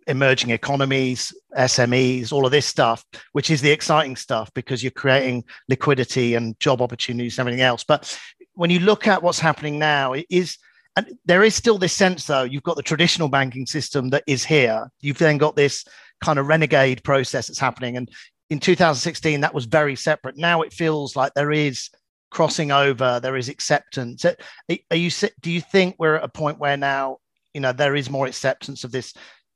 emerging 0.09 0.51
economies, 0.51 1.33
SMEs, 1.57 2.33
all 2.33 2.45
of 2.45 2.53
this 2.53 2.67
stuff, 2.67 3.05
which 3.33 3.51
is 3.51 3.61
the 3.61 3.71
exciting 3.71 4.17
stuff 4.17 4.53
because 4.55 4.83
you're 4.83 4.91
creating 4.91 5.45
liquidity 5.69 6.35
and 6.35 6.59
job 6.59 6.83
opportunities 6.83 7.39
and 7.39 7.47
everything 7.47 7.63
else. 7.63 7.85
But 7.85 8.19
when 8.55 8.71
you 8.71 8.81
look 8.81 9.07
at 9.07 9.23
what's 9.23 9.39
happening 9.39 9.79
now, 9.79 10.13
it 10.13 10.27
is 10.29 10.59
and 10.97 11.17
there 11.25 11.43
is 11.43 11.55
still 11.55 11.79
this 11.79 11.95
sense 11.95 12.27
though 12.27 12.43
you've 12.43 12.65
got 12.65 12.77
the 12.77 12.83
traditional 12.83 13.29
banking 13.29 13.67
system 13.67 14.11
that 14.11 14.25
is 14.27 14.45
here. 14.45 14.91
You've 15.01 15.19
then 15.19 15.39
got 15.39 15.57
this 15.57 15.85
kind 16.23 16.39
of 16.39 16.47
renegade 16.47 17.03
process 17.03 17.47
that's 17.47 17.59
happening. 17.59 17.97
And 17.97 18.11
in 18.51 18.59
2016 18.59 19.41
that 19.41 19.55
was 19.55 19.65
very 19.65 19.97
separate 19.97 20.37
now 20.37 20.63
it 20.63 20.73
feels 20.73 21.17
like 21.17 21.33
there 21.35 21.53
is 21.53 21.89
crossing 22.31 22.73
over 22.73 23.21
there 23.21 23.37
is 23.37 23.49
acceptance 23.49 24.25
are 24.25 24.97
you 24.97 25.11
do 25.41 25.51
you 25.51 25.61
think 25.61 25.97
we're 25.99 26.17
at 26.17 26.25
a 26.25 26.29
point 26.29 26.59
where 26.59 26.77
now 26.77 27.19
you 27.55 27.61
know 27.61 27.73
there 27.73 27.95
is 27.95 28.09
more 28.09 28.27
acceptance 28.27 28.85
of 28.85 28.93
this 28.93 29.13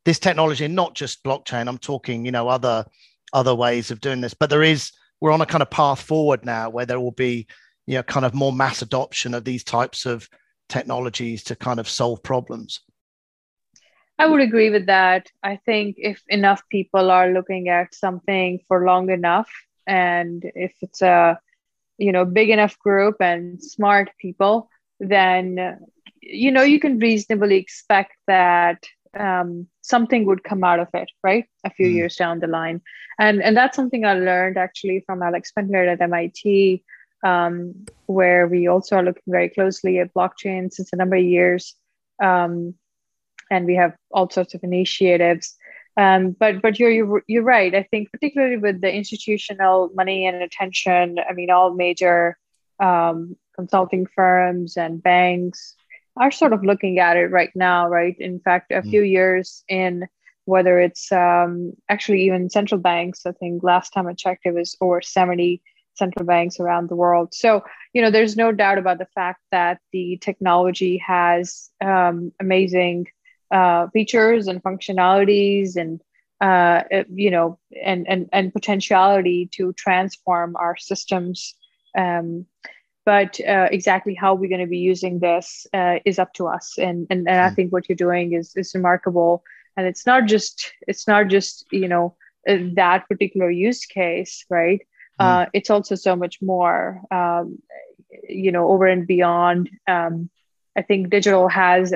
this 0.06 0.18
technology, 0.20 0.64
and 0.64 0.74
not 0.74 0.94
just 0.94 1.22
blockchain. 1.24 1.68
I'm 1.68 1.78
talking, 1.78 2.24
you 2.24 2.32
know, 2.32 2.48
other 2.48 2.86
other 3.34 3.54
ways 3.54 3.90
of 3.90 4.00
doing 4.00 4.22
this. 4.22 4.32
But 4.32 4.48
there 4.48 4.62
is 4.62 4.92
we're 5.20 5.32
on 5.32 5.40
a 5.42 5.46
kind 5.46 5.62
of 5.62 5.70
path 5.70 6.00
forward 6.00 6.46
now 6.46 6.70
where 6.70 6.86
there 6.86 7.00
will 7.00 7.10
be, 7.12 7.46
you 7.86 7.96
know, 7.96 8.02
kind 8.04 8.24
of 8.24 8.32
more 8.32 8.52
mass 8.52 8.80
adoption 8.80 9.34
of 9.34 9.44
these 9.44 9.64
types 9.64 10.06
of 10.06 10.28
technologies 10.68 11.42
to 11.44 11.56
kind 11.56 11.80
of 11.80 11.88
solve 11.88 12.22
problems. 12.22 12.80
I 14.18 14.26
would 14.26 14.40
agree 14.40 14.70
with 14.70 14.86
that. 14.86 15.30
I 15.42 15.56
think 15.56 15.96
if 15.98 16.22
enough 16.28 16.62
people 16.70 17.10
are 17.10 17.32
looking 17.32 17.68
at 17.68 17.94
something 17.94 18.60
for 18.66 18.84
long 18.84 19.10
enough, 19.10 19.50
and 19.86 20.42
if 20.54 20.74
it's 20.80 21.02
a 21.02 21.38
you 21.98 22.12
know 22.12 22.24
big 22.24 22.50
enough 22.50 22.78
group 22.78 23.16
and 23.20 23.62
smart 23.62 24.10
people, 24.18 24.68
then 25.00 25.78
you 26.22 26.50
know 26.50 26.62
you 26.62 26.80
can 26.80 26.98
reasonably 26.98 27.56
expect 27.56 28.16
that 28.26 28.84
um, 29.18 29.66
something 29.82 30.26
would 30.26 30.44
come 30.44 30.64
out 30.64 30.80
of 30.80 30.88
it, 30.94 31.10
right? 31.22 31.46
A 31.64 31.70
few 31.70 31.88
mm. 31.88 31.94
years 31.94 32.16
down 32.16 32.40
the 32.40 32.46
line, 32.46 32.80
and 33.18 33.42
and 33.42 33.54
that's 33.54 33.76
something 33.76 34.06
I 34.06 34.14
learned 34.14 34.56
actually 34.56 35.04
from 35.06 35.22
Alex 35.22 35.50
Spindler 35.50 35.84
at 35.84 36.00
MIT, 36.00 36.82
um, 37.22 37.86
where 38.06 38.46
we 38.48 38.66
also 38.66 38.96
are 38.96 39.02
looking 39.02 39.22
very 39.26 39.50
closely 39.50 39.98
at 39.98 40.14
blockchain 40.14 40.72
since 40.72 40.90
a 40.92 40.96
number 40.96 41.16
of 41.16 41.24
years, 41.24 41.74
um, 42.22 42.74
and 43.50 43.66
we 43.66 43.74
have 43.76 43.94
all 44.10 44.28
sorts 44.30 44.54
of 44.54 44.62
initiatives. 44.62 45.56
Um, 45.98 46.32
but 46.38 46.60
but 46.60 46.78
you're, 46.78 46.90
you're 46.90 47.22
you're 47.26 47.42
right. 47.42 47.74
I 47.74 47.84
think 47.84 48.12
particularly 48.12 48.58
with 48.58 48.80
the 48.80 48.92
institutional 48.92 49.90
money 49.94 50.26
and 50.26 50.42
attention. 50.42 51.18
I 51.18 51.32
mean, 51.32 51.50
all 51.50 51.72
major 51.72 52.36
um, 52.78 53.36
consulting 53.54 54.06
firms 54.14 54.76
and 54.76 55.02
banks 55.02 55.74
are 56.16 56.30
sort 56.30 56.52
of 56.52 56.64
looking 56.64 56.98
at 56.98 57.16
it 57.16 57.30
right 57.30 57.50
now, 57.54 57.88
right? 57.88 58.16
In 58.18 58.40
fact, 58.40 58.70
a 58.70 58.82
mm. 58.82 58.90
few 58.90 59.02
years 59.02 59.64
in, 59.68 60.06
whether 60.44 60.80
it's 60.80 61.10
um, 61.12 61.72
actually 61.88 62.22
even 62.22 62.48
central 62.48 62.80
banks, 62.80 63.26
I 63.26 63.32
think 63.32 63.62
last 63.62 63.90
time 63.90 64.06
I 64.06 64.14
checked, 64.14 64.46
it 64.46 64.54
was 64.54 64.76
over 64.80 65.02
70 65.02 65.62
central 65.94 66.26
banks 66.26 66.60
around 66.60 66.88
the 66.88 66.96
world. 66.96 67.34
So, 67.34 67.64
you 67.92 68.02
know, 68.02 68.10
there's 68.10 68.36
no 68.36 68.52
doubt 68.52 68.78
about 68.78 68.98
the 68.98 69.08
fact 69.14 69.40
that 69.50 69.80
the 69.92 70.18
technology 70.20 70.98
has 70.98 71.70
um, 71.84 72.32
amazing 72.40 73.06
uh, 73.50 73.88
features 73.88 74.48
and 74.48 74.62
functionalities 74.62 75.76
and 75.76 76.00
uh, 76.40 76.82
you 77.08 77.30
know, 77.30 77.58
and 77.82 78.06
and 78.08 78.28
and 78.32 78.52
potentiality 78.52 79.48
to 79.52 79.72
transform 79.72 80.54
our 80.56 80.76
systems. 80.76 81.54
Um, 81.96 82.46
but 83.06 83.40
uh, 83.40 83.68
exactly 83.70 84.14
how 84.14 84.34
we're 84.34 84.50
going 84.50 84.60
to 84.60 84.66
be 84.66 84.78
using 84.78 85.20
this 85.20 85.66
uh, 85.72 86.00
is 86.04 86.18
up 86.18 86.34
to 86.34 86.48
us 86.48 86.74
and, 86.76 87.06
and, 87.08 87.26
and 87.28 87.40
i 87.40 87.48
hmm. 87.48 87.54
think 87.54 87.72
what 87.72 87.88
you're 87.88 87.96
doing 87.96 88.32
is, 88.34 88.54
is 88.56 88.74
remarkable 88.74 89.42
and 89.76 89.86
it's 89.86 90.04
not 90.04 90.26
just 90.26 90.72
it's 90.86 91.06
not 91.06 91.28
just 91.28 91.64
you 91.70 91.88
know 91.88 92.14
uh, 92.48 92.58
that 92.74 93.08
particular 93.08 93.50
use 93.50 93.86
case 93.86 94.44
right 94.50 94.80
mm. 95.20 95.24
uh, 95.24 95.46
it's 95.54 95.70
also 95.70 95.94
so 95.94 96.16
much 96.16 96.42
more 96.42 97.00
um, 97.10 97.58
you 98.28 98.52
know 98.52 98.68
over 98.68 98.86
and 98.86 99.06
beyond 99.06 99.70
um, 99.86 100.28
i 100.76 100.82
think 100.82 101.10
digital 101.10 101.48
has 101.48 101.92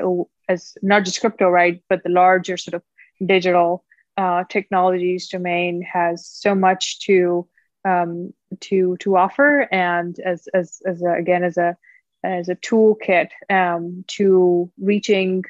as 0.49 0.77
not 0.83 1.05
just 1.05 1.21
crypto 1.21 1.49
right 1.49 1.83
but 1.89 2.03
the 2.03 2.11
larger 2.11 2.57
sort 2.57 2.75
of 2.75 2.83
digital 3.25 3.85
uh, 4.17 4.45
technologies 4.49 5.29
domain 5.29 5.83
has 5.83 6.27
so 6.27 6.55
much 6.55 7.01
to 7.01 7.47
um, 7.85 8.35
to 8.61 8.97
to 8.99 9.17
offer 9.17 9.67
and 9.73 10.19
as 10.21 10.47
as, 10.53 10.83
as 10.87 11.03
a, 11.03 11.13
again 11.13 11.45
as 11.45 11.57
a 11.57 11.77
as 12.23 12.49
a 12.49 12.57
toolkit 12.57 13.29
um, 13.49 14.05
to 14.07 14.71
reaching 14.79 15.43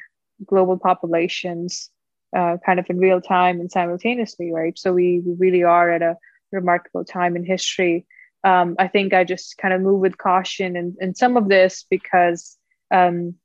global 0.45 0.77
populations 0.77 1.89
uh, 2.35 2.55
kind 2.65 2.79
of 2.79 2.85
in 2.89 2.97
real 2.97 3.19
time 3.19 3.59
and 3.59 3.71
simultaneously 3.71 4.51
right? 4.53 4.77
So 4.79 4.93
we, 4.93 5.21
we 5.25 5.33
really 5.33 5.63
are 5.63 5.91
at 5.91 6.01
a 6.01 6.15
remarkable 6.51 7.03
time 7.03 7.35
in 7.35 7.43
history. 7.43 8.05
Um, 8.43 8.75
i 8.79 8.87
think 8.87 9.13
i 9.13 9.23
just 9.23 9.57
kind 9.59 9.71
of 9.71 9.81
move 9.81 9.99
with 9.99 10.17
caution 10.17 10.75
in, 10.75 10.95
in 10.99 11.13
some 11.13 11.37
of 11.37 11.47
this 11.47 11.85
because 11.91 12.57
um, 12.91 13.35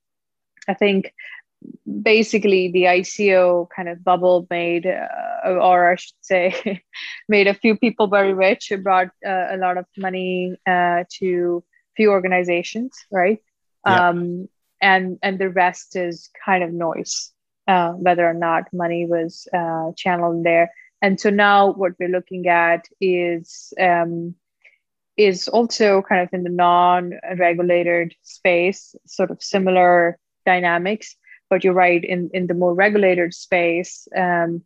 i 0.69 0.75
think 0.75 1.13
basically 2.03 2.71
the 2.71 2.85
ICO 2.85 3.69
kind 3.75 3.89
of 3.89 4.05
bubble 4.05 4.47
made, 4.51 4.87
uh, 4.87 5.49
or 5.49 5.93
I 5.93 5.97
should 5.97 6.15
say, 6.21 6.83
made 7.29 7.47
a 7.47 7.55
few 7.55 7.77
people 7.77 8.09
very 8.09 8.35
rich. 8.35 8.71
It 8.71 8.83
brought 8.83 9.09
uh, 9.27 9.47
a 9.51 9.57
lot 9.57 9.79
of 9.79 9.87
money 9.97 10.57
uh, 10.67 11.05
to 11.19 11.65
few 11.97 12.11
organizations, 12.11 12.93
right? 13.11 13.39
Yeah. 13.87 14.09
Um, 14.09 14.49
and 14.81 15.19
and 15.23 15.39
the 15.39 15.49
rest 15.49 15.97
is 15.97 16.29
kind 16.45 16.63
of 16.63 16.73
noise, 16.73 17.33
uh, 17.67 17.93
whether 17.93 18.29
or 18.29 18.35
not 18.35 18.65
money 18.73 19.07
was 19.07 19.49
uh, 19.55 19.93
channeled 19.97 20.45
there. 20.45 20.71
And 21.01 21.19
so 21.21 21.31
now 21.31 21.73
what 21.73 21.93
we're 21.99 22.09
looking 22.09 22.49
at 22.49 22.87
is 23.01 23.73
um, 23.81 24.35
is 25.17 25.49
also 25.49 26.03
kind 26.03 26.23
of 26.23 26.29
in 26.33 26.43
the 26.43 26.51
non-regulated 26.51 28.15
space, 28.23 28.95
sort 29.07 29.31
of 29.31 29.43
similar 29.43 30.19
dynamics 30.45 31.17
but 31.49 31.65
you're 31.65 31.75
right 31.75 32.05
in 32.05 32.31
in 32.33 32.47
the 32.47 32.55
more 32.55 32.75
regulated 32.75 33.35
space 33.35 34.09
um, 34.17 34.63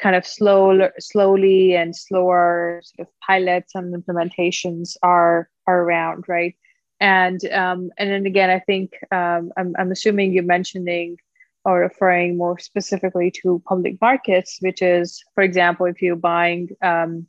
kind 0.00 0.14
of 0.14 0.26
slow 0.26 0.88
slowly 0.98 1.74
and 1.74 1.96
slower 1.96 2.80
sort 2.84 3.08
of 3.08 3.14
pilots 3.26 3.74
and 3.74 3.94
implementations 3.94 4.96
are 5.02 5.48
are 5.66 5.82
around 5.82 6.24
right? 6.28 6.54
And 7.00 7.44
um, 7.52 7.90
and 7.96 8.10
then 8.10 8.26
again 8.26 8.50
i 8.50 8.58
think 8.58 8.92
um, 9.12 9.52
I'm, 9.56 9.74
I'm 9.78 9.92
assuming 9.92 10.32
you're 10.32 10.42
mentioning 10.42 11.16
or 11.64 11.80
referring 11.80 12.36
more 12.36 12.58
specifically 12.58 13.30
to 13.42 13.62
public 13.68 14.00
markets 14.00 14.58
which 14.60 14.82
is 14.82 15.22
for 15.34 15.42
example 15.44 15.86
if 15.86 16.02
you're 16.02 16.16
buying 16.16 16.70
um, 16.82 17.26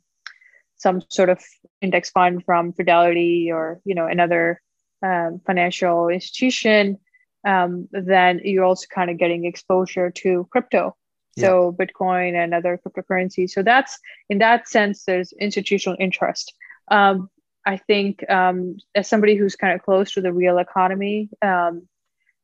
some 0.80 1.00
sort 1.08 1.28
of 1.28 1.40
index 1.80 2.10
fund 2.10 2.44
from 2.44 2.72
fidelity 2.72 3.50
or 3.52 3.80
you 3.84 3.94
know 3.94 4.06
another 4.06 4.60
um, 5.02 5.40
financial 5.46 6.08
institution 6.08 6.98
um, 7.46 7.88
then 7.92 8.40
you're 8.44 8.64
also 8.64 8.86
kind 8.92 9.10
of 9.10 9.18
getting 9.18 9.44
exposure 9.44 10.10
to 10.10 10.46
crypto. 10.50 10.96
So 11.38 11.74
yeah. 11.78 11.86
Bitcoin 11.86 12.34
and 12.34 12.52
other 12.52 12.78
cryptocurrencies. 12.84 13.50
So 13.50 13.62
that's 13.62 13.98
in 14.28 14.38
that 14.38 14.68
sense, 14.68 15.04
there's 15.04 15.32
institutional 15.32 15.96
interest. 16.00 16.52
Um, 16.90 17.30
I 17.64 17.76
think 17.76 18.28
um, 18.28 18.76
as 18.94 19.08
somebody 19.08 19.36
who's 19.36 19.54
kind 19.54 19.74
of 19.74 19.82
close 19.82 20.12
to 20.12 20.20
the 20.20 20.32
real 20.32 20.58
economy, 20.58 21.30
um, 21.40 21.88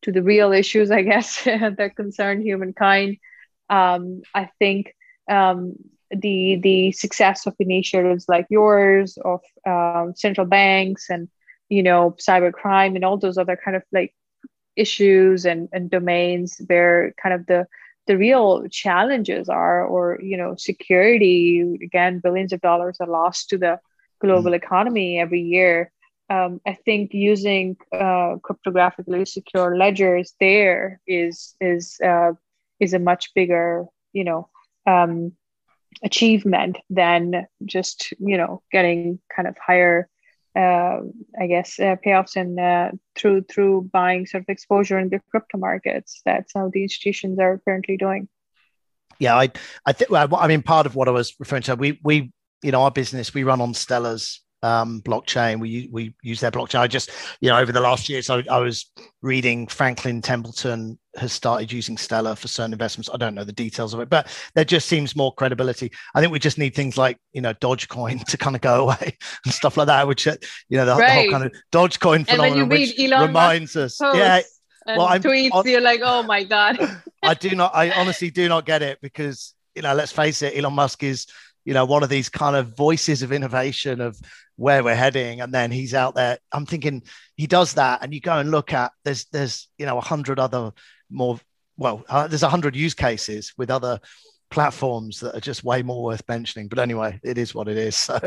to 0.02 0.12
the 0.12 0.22
real 0.22 0.52
issues, 0.52 0.90
I 0.90 1.02
guess 1.02 1.44
that 1.44 1.94
concern 1.96 2.42
humankind, 2.42 3.16
um, 3.68 4.22
I 4.34 4.50
think 4.58 4.94
um, 5.28 5.74
the 6.10 6.56
the 6.62 6.92
success 6.92 7.46
of 7.46 7.54
initiatives 7.58 8.26
like 8.28 8.46
yours, 8.50 9.18
of 9.24 9.40
um, 9.66 10.14
central 10.16 10.46
banks, 10.46 11.10
and 11.10 11.28
you 11.68 11.82
know 11.82 12.16
cybercrime, 12.18 12.94
and 12.94 13.04
all 13.04 13.16
those 13.16 13.38
other 13.38 13.58
kind 13.62 13.76
of 13.76 13.82
like 13.92 14.14
issues 14.76 15.44
and, 15.46 15.68
and 15.72 15.90
domains 15.90 16.60
where 16.66 17.14
kind 17.20 17.34
of 17.34 17.46
the 17.46 17.66
the 18.06 18.16
real 18.16 18.68
challenges 18.68 19.48
are 19.48 19.84
or 19.84 20.20
you 20.22 20.36
know 20.36 20.54
security 20.56 21.78
again 21.82 22.20
billions 22.20 22.52
of 22.52 22.60
dollars 22.60 22.98
are 23.00 23.08
lost 23.08 23.48
to 23.48 23.58
the 23.58 23.80
global 24.20 24.52
mm. 24.52 24.56
economy 24.56 25.18
every 25.18 25.40
year 25.40 25.90
um, 26.30 26.60
i 26.66 26.74
think 26.74 27.12
using 27.12 27.76
uh, 27.92 28.36
cryptographically 28.44 29.26
secure 29.26 29.76
ledgers 29.76 30.34
there 30.40 31.00
is 31.06 31.54
is 31.60 31.98
uh, 32.04 32.32
is 32.78 32.92
a 32.92 32.98
much 32.98 33.34
bigger 33.34 33.86
you 34.12 34.24
know 34.24 34.48
um, 34.86 35.32
achievement 36.02 36.78
than 36.90 37.46
just 37.64 38.12
you 38.18 38.36
know 38.36 38.62
getting 38.70 39.18
kind 39.34 39.48
of 39.48 39.56
higher 39.58 40.08
uh, 40.56 41.00
I 41.38 41.46
guess 41.46 41.78
uh, 41.78 41.96
payoffs 42.04 42.36
and 42.36 42.58
uh, 42.58 42.90
through 43.14 43.42
through 43.42 43.90
buying 43.92 44.26
sort 44.26 44.42
of 44.42 44.48
exposure 44.48 44.98
in 44.98 45.10
the 45.10 45.20
crypto 45.30 45.58
markets 45.58 46.22
that 46.24 46.50
some 46.50 46.62
of 46.62 46.72
the 46.72 46.82
institutions 46.82 47.38
are 47.38 47.60
currently 47.64 47.96
doing. 47.96 48.28
Yeah, 49.18 49.36
I 49.36 49.50
I 49.84 49.92
think 49.92 50.10
I 50.12 50.46
mean 50.46 50.62
part 50.62 50.86
of 50.86 50.94
what 50.94 51.08
I 51.08 51.12
was 51.12 51.34
referring 51.38 51.62
to 51.64 51.76
we 51.76 52.00
we 52.02 52.32
know 52.64 52.82
our 52.82 52.90
business 52.90 53.34
we 53.34 53.44
run 53.44 53.60
on 53.60 53.74
Stellar's 53.74 54.40
um, 54.62 55.02
blockchain. 55.02 55.60
We 55.60 55.88
we 55.92 56.14
use 56.22 56.40
their 56.40 56.50
blockchain. 56.50 56.80
I 56.80 56.86
just 56.86 57.10
you 57.40 57.50
know 57.50 57.58
over 57.58 57.72
the 57.72 57.80
last 57.80 58.08
year, 58.08 58.22
so 58.22 58.42
I 58.50 58.58
was 58.58 58.90
reading 59.22 59.66
Franklin 59.66 60.22
Templeton 60.22 60.98
has 61.16 61.32
started 61.32 61.72
using 61.72 61.96
Stellar 61.96 62.34
for 62.34 62.48
certain 62.48 62.72
investments. 62.72 63.08
I 63.12 63.16
don't 63.16 63.34
know 63.34 63.44
the 63.44 63.52
details 63.52 63.94
of 63.94 64.00
it, 64.00 64.08
but 64.08 64.28
there 64.54 64.64
just 64.64 64.88
seems 64.88 65.16
more 65.16 65.32
credibility. 65.34 65.92
I 66.14 66.20
think 66.20 66.32
we 66.32 66.38
just 66.38 66.58
need 66.58 66.74
things 66.74 66.96
like 66.96 67.18
you 67.32 67.40
know 67.40 67.54
Dogecoin 67.54 68.24
to 68.24 68.36
kind 68.36 68.56
of 68.56 68.62
go 68.62 68.82
away 68.84 69.16
and 69.44 69.54
stuff 69.54 69.76
like 69.76 69.86
that, 69.86 70.06
which 70.06 70.26
uh, 70.26 70.36
you 70.68 70.76
know 70.76 70.86
the, 70.86 70.96
right. 70.96 71.08
the 71.08 71.22
whole 71.22 71.30
kind 71.30 71.44
of 71.44 71.52
Dogecoin 71.72 72.28
phenomenon, 72.28 72.68
which 72.68 72.98
reminds 72.98 73.76
us, 73.76 73.98
yeah. 74.00 74.40
well, 74.86 75.02
I'm, 75.02 75.22
tweets, 75.22 75.52
on, 75.52 75.66
you're 75.68 75.80
like, 75.80 76.00
oh 76.02 76.22
my 76.22 76.44
god. 76.44 76.78
I 77.22 77.34
do 77.34 77.54
not. 77.56 77.74
I 77.74 77.90
honestly 77.90 78.30
do 78.30 78.48
not 78.48 78.66
get 78.66 78.82
it 78.82 78.98
because 79.00 79.54
you 79.74 79.82
know, 79.82 79.94
let's 79.94 80.12
face 80.12 80.42
it, 80.42 80.56
Elon 80.56 80.72
Musk 80.74 81.02
is 81.02 81.26
you 81.66 81.74
know 81.74 81.84
one 81.84 82.02
of 82.02 82.08
these 82.08 82.30
kind 82.30 82.56
of 82.56 82.74
voices 82.74 83.22
of 83.22 83.32
innovation 83.32 84.00
of 84.00 84.18
where 84.54 84.82
we're 84.82 84.94
heading 84.94 85.42
and 85.42 85.52
then 85.52 85.70
he's 85.70 85.92
out 85.92 86.14
there 86.14 86.38
i'm 86.52 86.64
thinking 86.64 87.02
he 87.36 87.46
does 87.46 87.74
that 87.74 88.02
and 88.02 88.14
you 88.14 88.20
go 88.20 88.38
and 88.38 88.50
look 88.50 88.72
at 88.72 88.92
there's 89.04 89.26
there's 89.26 89.68
you 89.76 89.84
know 89.84 89.98
a 89.98 90.00
hundred 90.00 90.38
other 90.38 90.72
more 91.10 91.38
well 91.76 92.04
uh, 92.08 92.26
there's 92.26 92.42
a 92.42 92.48
hundred 92.48 92.76
use 92.76 92.94
cases 92.94 93.52
with 93.56 93.70
other 93.70 94.00
platforms 94.50 95.20
that 95.20 95.34
are 95.34 95.40
just 95.40 95.64
way 95.64 95.82
more 95.82 96.04
worth 96.04 96.22
mentioning 96.28 96.68
but 96.68 96.78
anyway 96.78 97.18
it 97.24 97.36
is 97.36 97.54
what 97.54 97.68
it 97.68 97.76
is 97.76 97.96
so 98.08 98.18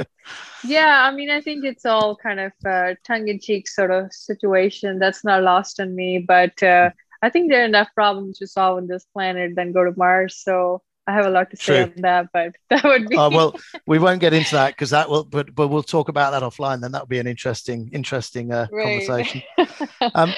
yeah 0.65 1.03
i 1.05 1.12
mean 1.12 1.29
i 1.29 1.39
think 1.39 1.63
it's 1.63 1.86
all 1.86 2.15
kind 2.15 2.39
of 2.39 2.51
a 2.65 2.95
tongue-in-cheek 3.05 3.67
sort 3.67 3.91
of 3.91 4.12
situation 4.12 5.00
that's 5.00 5.24
not 5.24 5.43
lost 5.43 5.79
on 5.79 5.95
me 5.95 6.19
but 6.19 6.62
uh, 6.62 6.89
i 7.21 7.29
think 7.29 7.50
there 7.50 7.62
are 7.62 7.65
enough 7.65 7.88
problems 7.95 8.38
to 8.38 8.48
solve 8.48 8.77
on 8.77 8.88
this 8.88 9.05
planet 9.13 9.55
than 9.55 9.71
go 9.71 9.83
to 9.83 9.93
mars 9.95 10.36
so 10.38 10.81
I 11.09 11.13
have 11.13 11.25
a 11.25 11.29
lot 11.31 11.50
to 11.50 11.57
say 11.57 11.86
True. 11.86 11.93
on 11.95 12.01
that, 12.03 12.27
but 12.31 12.55
that 12.69 12.83
would 12.83 13.07
be. 13.07 13.17
uh, 13.17 13.31
well, 13.31 13.59
we 13.88 13.98
won't 13.98 14.21
get 14.21 14.31
into 14.31 14.51
that 14.55 14.75
because 14.75 14.91
that 14.91 15.09
will, 15.09 15.24
but 15.24 15.55
but 15.55 15.69
we'll 15.69 15.81
talk 15.81 16.07
about 16.07 16.31
that 16.31 16.43
offline. 16.43 16.81
Then 16.81 16.91
that 16.91 17.01
would 17.01 17.09
be 17.09 17.17
an 17.17 17.25
interesting, 17.25 17.89
interesting 17.91 18.51
uh, 18.51 18.67
right. 18.71 19.07
conversation. 19.07 19.41
um, 20.13 20.33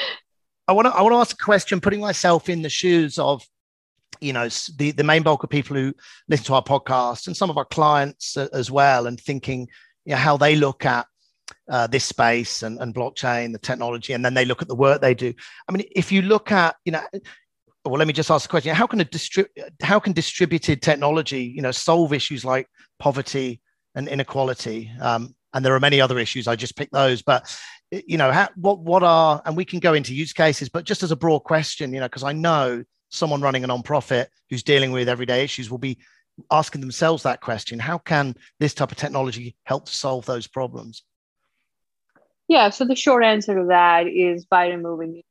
I 0.71 0.73
want 0.73 0.87
to 0.87 0.93
I 0.93 1.01
want 1.01 1.11
to 1.11 1.17
ask 1.17 1.33
a 1.33 1.43
question, 1.43 1.81
putting 1.81 1.99
myself 1.99 2.47
in 2.47 2.61
the 2.61 2.69
shoes 2.69 3.19
of, 3.19 3.45
you 4.21 4.31
know, 4.31 4.47
the 4.77 4.91
the 4.91 5.03
main 5.03 5.21
bulk 5.21 5.43
of 5.43 5.49
people 5.49 5.75
who 5.75 5.93
listen 6.29 6.45
to 6.45 6.53
our 6.53 6.63
podcast 6.63 7.27
and 7.27 7.35
some 7.35 7.49
of 7.49 7.57
our 7.57 7.65
clients 7.65 8.37
as 8.37 8.71
well, 8.71 9.05
and 9.05 9.19
thinking, 9.19 9.67
you 10.05 10.11
know, 10.11 10.17
how 10.17 10.37
they 10.37 10.55
look 10.55 10.85
at 10.85 11.07
uh, 11.69 11.87
this 11.87 12.05
space 12.05 12.63
and, 12.63 12.79
and 12.79 12.95
blockchain, 12.95 13.51
the 13.51 13.59
technology, 13.59 14.13
and 14.13 14.23
then 14.23 14.33
they 14.33 14.45
look 14.45 14.61
at 14.61 14.69
the 14.69 14.75
work 14.75 15.01
they 15.01 15.13
do. 15.13 15.33
I 15.67 15.73
mean, 15.73 15.85
if 15.93 16.09
you 16.09 16.21
look 16.21 16.53
at, 16.53 16.77
you 16.85 16.93
know, 16.93 17.01
well, 17.83 17.97
let 17.97 18.07
me 18.07 18.13
just 18.13 18.31
ask 18.31 18.45
a 18.45 18.49
question: 18.49 18.73
How 18.73 18.87
can 18.87 19.01
a 19.01 19.05
distri- 19.05 19.49
how 19.81 19.99
can 19.99 20.13
distributed 20.13 20.81
technology, 20.81 21.43
you 21.43 21.61
know, 21.61 21.71
solve 21.71 22.13
issues 22.13 22.45
like 22.45 22.69
poverty 22.97 23.59
and 23.93 24.07
inequality? 24.07 24.89
Um, 25.01 25.35
and 25.53 25.65
there 25.65 25.75
are 25.75 25.81
many 25.81 25.99
other 25.99 26.17
issues. 26.17 26.47
I 26.47 26.55
just 26.55 26.77
picked 26.77 26.93
those, 26.93 27.21
but 27.21 27.53
you 27.91 28.17
know, 28.17 28.31
how, 28.31 28.49
what 28.55 28.79
what 28.79 29.03
are 29.03 29.41
and 29.45 29.55
we 29.55 29.65
can 29.65 29.79
go 29.79 29.93
into 29.93 30.15
use 30.15 30.33
cases, 30.33 30.69
but 30.69 30.85
just 30.85 31.03
as 31.03 31.11
a 31.11 31.15
broad 31.15 31.39
question, 31.39 31.93
you 31.93 31.99
know, 31.99 32.07
because 32.07 32.23
I 32.23 32.31
know 32.31 32.83
someone 33.09 33.41
running 33.41 33.63
a 33.63 33.67
nonprofit 33.67 34.27
who's 34.49 34.63
dealing 34.63 34.91
with 34.91 35.09
everyday 35.09 35.43
issues 35.43 35.69
will 35.69 35.77
be 35.77 35.97
asking 36.49 36.81
themselves 36.81 37.23
that 37.23 37.41
question: 37.41 37.79
How 37.79 37.97
can 37.97 38.35
this 38.59 38.73
type 38.73 38.91
of 38.91 38.97
technology 38.97 39.55
help 39.63 39.85
to 39.85 39.93
solve 39.93 40.25
those 40.25 40.47
problems? 40.47 41.03
Yeah. 42.47 42.69
So 42.69 42.85
the 42.85 42.95
short 42.95 43.23
answer 43.23 43.55
to 43.59 43.67
that 43.67 44.07
is 44.07 44.45
by 44.45 44.67
removing 44.67 45.21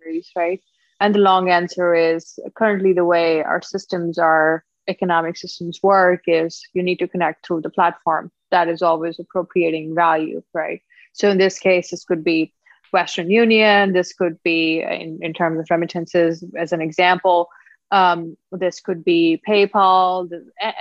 barriers, 0.00 0.30
right? 0.34 0.60
And 1.00 1.14
the 1.14 1.18
long 1.18 1.50
answer 1.50 1.94
is 1.94 2.38
currently 2.54 2.94
the 2.94 3.04
way 3.04 3.42
our 3.42 3.60
systems 3.60 4.18
our 4.18 4.64
economic 4.88 5.36
systems 5.36 5.80
work 5.82 6.22
is 6.26 6.62
you 6.72 6.82
need 6.82 6.98
to 7.00 7.08
connect 7.08 7.44
through 7.44 7.60
the 7.60 7.70
platform 7.70 8.30
that 8.50 8.68
is 8.68 8.82
always 8.82 9.18
appropriating 9.18 9.94
value, 9.94 10.42
right? 10.54 10.80
So 11.16 11.30
in 11.30 11.38
this 11.38 11.58
case, 11.58 11.90
this 11.90 12.04
could 12.04 12.22
be 12.22 12.52
Western 12.92 13.30
Union, 13.30 13.92
this 13.92 14.12
could 14.12 14.40
be 14.42 14.82
in, 14.82 15.18
in 15.22 15.32
terms 15.32 15.58
of 15.58 15.66
remittances 15.70 16.44
as 16.56 16.72
an 16.72 16.80
example. 16.80 17.48
Um, 17.90 18.36
this 18.52 18.80
could 18.80 19.04
be 19.04 19.40
PayPal, 19.46 20.30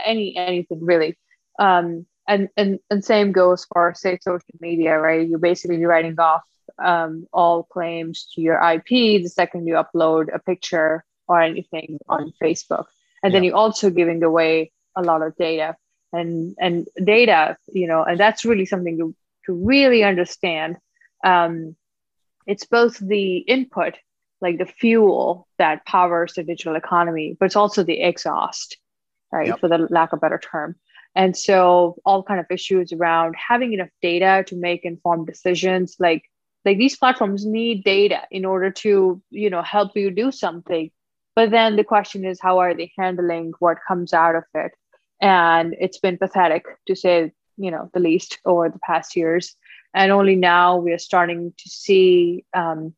any 0.06 0.36
anything 0.36 0.84
really. 0.84 1.18
Um, 1.58 2.06
and, 2.28 2.50
and 2.58 2.80
and 2.90 3.06
same 3.06 3.32
goes 3.32 3.66
for 3.66 3.94
say 3.96 4.18
social 4.22 4.42
media, 4.60 4.98
right? 5.00 5.28
You're 5.28 5.40
basically 5.40 5.84
writing 5.86 6.20
off 6.20 6.44
um, 6.84 7.28
all 7.32 7.64
claims 7.64 8.28
to 8.34 8.42
your 8.42 8.60
IP 8.74 8.90
the 9.24 9.30
second 9.30 9.68
you 9.68 9.76
upload 9.76 10.34
a 10.34 10.40
picture 10.40 11.06
or 11.28 11.42
anything 11.42 12.00
on 12.10 12.34
Facebook. 12.42 12.86
And 13.24 13.32
yeah. 13.32 13.38
then 13.38 13.44
you're 13.44 13.56
also 13.56 13.90
giving 13.90 14.22
away 14.24 14.72
a 14.96 15.02
lot 15.02 15.22
of 15.22 15.36
data 15.38 15.78
and 16.12 16.56
and 16.60 16.88
data, 17.04 17.58
you 17.72 17.88
know, 17.88 18.04
and 18.04 18.20
that's 18.20 18.46
really 18.46 18.66
something 18.66 18.98
to, 18.98 19.16
to 19.46 19.54
really 19.54 20.04
understand. 20.04 20.78
Um, 21.24 21.76
it's 22.46 22.66
both 22.66 22.98
the 22.98 23.38
input, 23.38 23.96
like 24.42 24.58
the 24.58 24.66
fuel 24.66 25.48
that 25.58 25.86
powers 25.86 26.34
the 26.34 26.44
digital 26.44 26.76
economy, 26.76 27.36
but 27.40 27.48
it's 27.48 27.56
also 27.56 27.84
the 27.84 28.02
exhaust, 28.02 28.78
right? 29.32 29.48
Yep. 29.48 29.60
For 29.60 29.70
the 29.70 29.88
lack 29.90 30.14
of 30.14 30.22
better 30.22 30.40
term. 30.40 30.76
And 31.16 31.36
so 31.36 31.96
all 32.06 32.24
kind 32.24 32.40
of 32.40 32.46
issues 32.50 32.92
around 32.92 33.36
having 33.36 33.74
enough 33.74 33.90
data 34.02 34.44
to 34.48 34.56
make 34.56 34.84
informed 34.84 35.28
decisions, 35.28 35.96
like 36.00 36.24
like 36.66 36.78
these 36.80 36.98
platforms 36.98 37.46
need 37.46 37.84
data 37.84 38.24
in 38.32 38.44
order 38.44 38.72
to 38.72 39.22
you 39.30 39.50
know 39.50 39.62
help 39.62 39.96
you 39.96 40.12
do 40.12 40.32
something 40.32 40.90
but 41.36 41.52
then 41.52 41.76
the 41.76 41.84
question 41.84 42.26
is 42.26 42.40
how 42.42 42.58
are 42.58 42.74
they 42.74 42.92
handling 42.98 43.54
what 43.60 43.78
comes 43.88 44.14
out 44.14 44.36
of 44.36 44.44
it 44.54 44.72
and 45.22 45.76
it's 45.80 46.00
been 46.00 46.18
pathetic 46.18 46.66
to 46.88 46.96
say 46.96 47.32
you 47.58 47.72
know 47.72 47.90
the 47.94 48.00
least 48.00 48.40
over 48.46 48.70
the 48.70 48.80
past 48.80 49.16
years. 49.16 49.56
And 49.94 50.12
only 50.12 50.36
now 50.36 50.78
we 50.78 50.92
are 50.92 50.98
starting 50.98 51.54
to 51.58 51.70
see 51.70 52.46
um, 52.54 52.94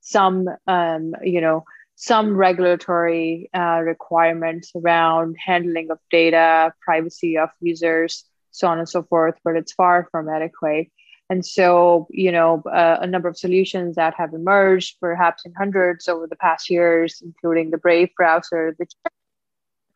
some 0.00 0.48
um, 0.66 1.14
you 1.22 1.40
know 1.40 1.64
some 1.96 2.36
regulatory 2.36 3.50
uh, 3.54 3.80
requirements 3.84 4.72
around 4.74 5.36
handling 5.38 5.90
of 5.90 5.98
data 6.10 6.72
privacy 6.80 7.38
of 7.38 7.50
users 7.60 8.24
so 8.50 8.66
on 8.66 8.80
and 8.80 8.88
so 8.88 9.04
forth 9.04 9.36
but 9.44 9.54
it's 9.56 9.72
far 9.72 10.08
from 10.10 10.28
adequate. 10.28 10.88
And 11.30 11.44
so, 11.44 12.06
you 12.10 12.30
know, 12.30 12.62
uh, 12.70 12.98
a 13.00 13.06
number 13.06 13.28
of 13.28 13.38
solutions 13.38 13.96
that 13.96 14.14
have 14.14 14.34
emerged, 14.34 15.00
perhaps 15.00 15.46
in 15.46 15.54
hundreds 15.54 16.06
over 16.06 16.26
the 16.26 16.36
past 16.36 16.68
years, 16.68 17.22
including 17.24 17.70
the 17.70 17.78
Brave 17.78 18.10
browser, 18.16 18.74
which, 18.76 18.92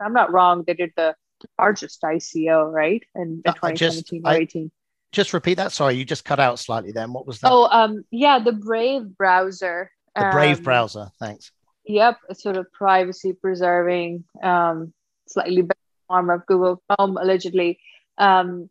I'm 0.01 0.15
not 0.15 0.33
wrong, 0.33 0.65
they 0.67 0.75
did 0.75 0.93
the 0.97 1.15
largest 1.59 2.03
ICO, 2.03 2.71
right? 2.73 3.03
In, 3.15 3.43
in 3.45 3.53
2017 3.53 4.23
or 4.25 4.35
18. 4.35 4.71
Just 5.13 5.33
repeat 5.33 5.55
that. 5.55 5.73
Sorry, 5.73 5.95
you 5.95 6.05
just 6.05 6.25
cut 6.25 6.41
out 6.41 6.59
slightly 6.59 6.93
then. 6.93 7.13
What 7.13 7.27
was 7.27 7.41
that? 7.41 7.51
Oh, 7.51 7.67
um, 7.71 8.05
yeah, 8.11 8.39
the 8.39 8.53
Brave 8.53 9.17
browser. 9.17 9.91
The 10.15 10.29
Brave 10.33 10.59
um, 10.59 10.65
browser. 10.65 11.09
Thanks. 11.19 11.51
Yep, 11.87 12.19
a 12.29 12.35
sort 12.35 12.59
of 12.59 12.71
privacy 12.73 13.33
preserving, 13.33 14.25
um, 14.43 14.93
slightly 15.27 15.63
better 15.63 15.79
form 16.07 16.29
of 16.29 16.45
Google 16.45 16.83
Chrome, 16.91 17.17
allegedly. 17.17 17.79
Um, 18.19 18.69